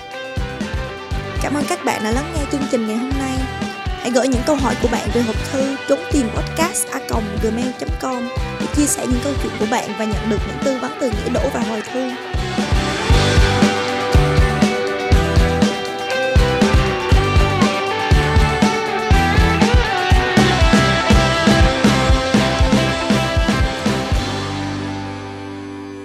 Cảm 1.43 1.55
ơn 1.55 1.65
các 1.69 1.85
bạn 1.85 2.05
đã 2.05 2.11
lắng 2.11 2.33
nghe 2.35 2.45
chương 2.53 2.67
trình 2.71 2.87
ngày 2.87 2.97
hôm 2.97 3.11
nay. 3.19 3.39
Hãy 4.01 4.11
gửi 4.11 4.29
những 4.29 4.43
câu 4.47 4.57
hỏi 4.57 4.75
của 4.83 4.89
bạn 4.93 5.09
về 5.15 5.23
hộp 5.23 5.37
thư 5.53 5.77
trốn 5.89 5.99
tìm 6.13 6.29
podcast 6.37 6.87
a 6.91 6.99
gmail 7.43 7.69
com 8.01 8.29
để 8.61 8.67
chia 8.77 8.87
sẻ 8.87 9.07
những 9.07 9.21
câu 9.25 9.33
chuyện 9.43 9.53
của 9.61 9.67
bạn 9.71 9.91
và 9.99 10.05
nhận 10.05 10.31
được 10.31 10.39
những 10.47 10.59
tư 10.65 10.79
vấn 10.83 10.93
từ 11.01 11.11
nghĩa 11.11 11.33
đỗ 11.33 11.41
và 11.55 11.61
hồi 11.61 11.83
thư 11.93 12.11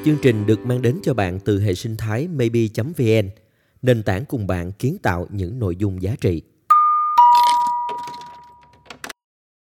Chương 0.06 0.18
trình 0.22 0.46
được 0.46 0.66
mang 0.66 0.82
đến 0.82 1.00
cho 1.04 1.14
bạn 1.14 1.40
từ 1.40 1.60
hệ 1.60 1.74
sinh 1.74 1.98
thái 1.98 2.28
maybe.vn, 2.28 3.30
nền 3.82 4.04
tảng 4.04 4.26
cùng 4.26 4.48
bạn 4.48 4.72
kiến 4.72 4.98
tạo 5.04 5.28
những 5.32 5.60
nội 5.60 5.76
dung 5.76 6.02
giá 6.02 6.16
trị. 6.22 6.42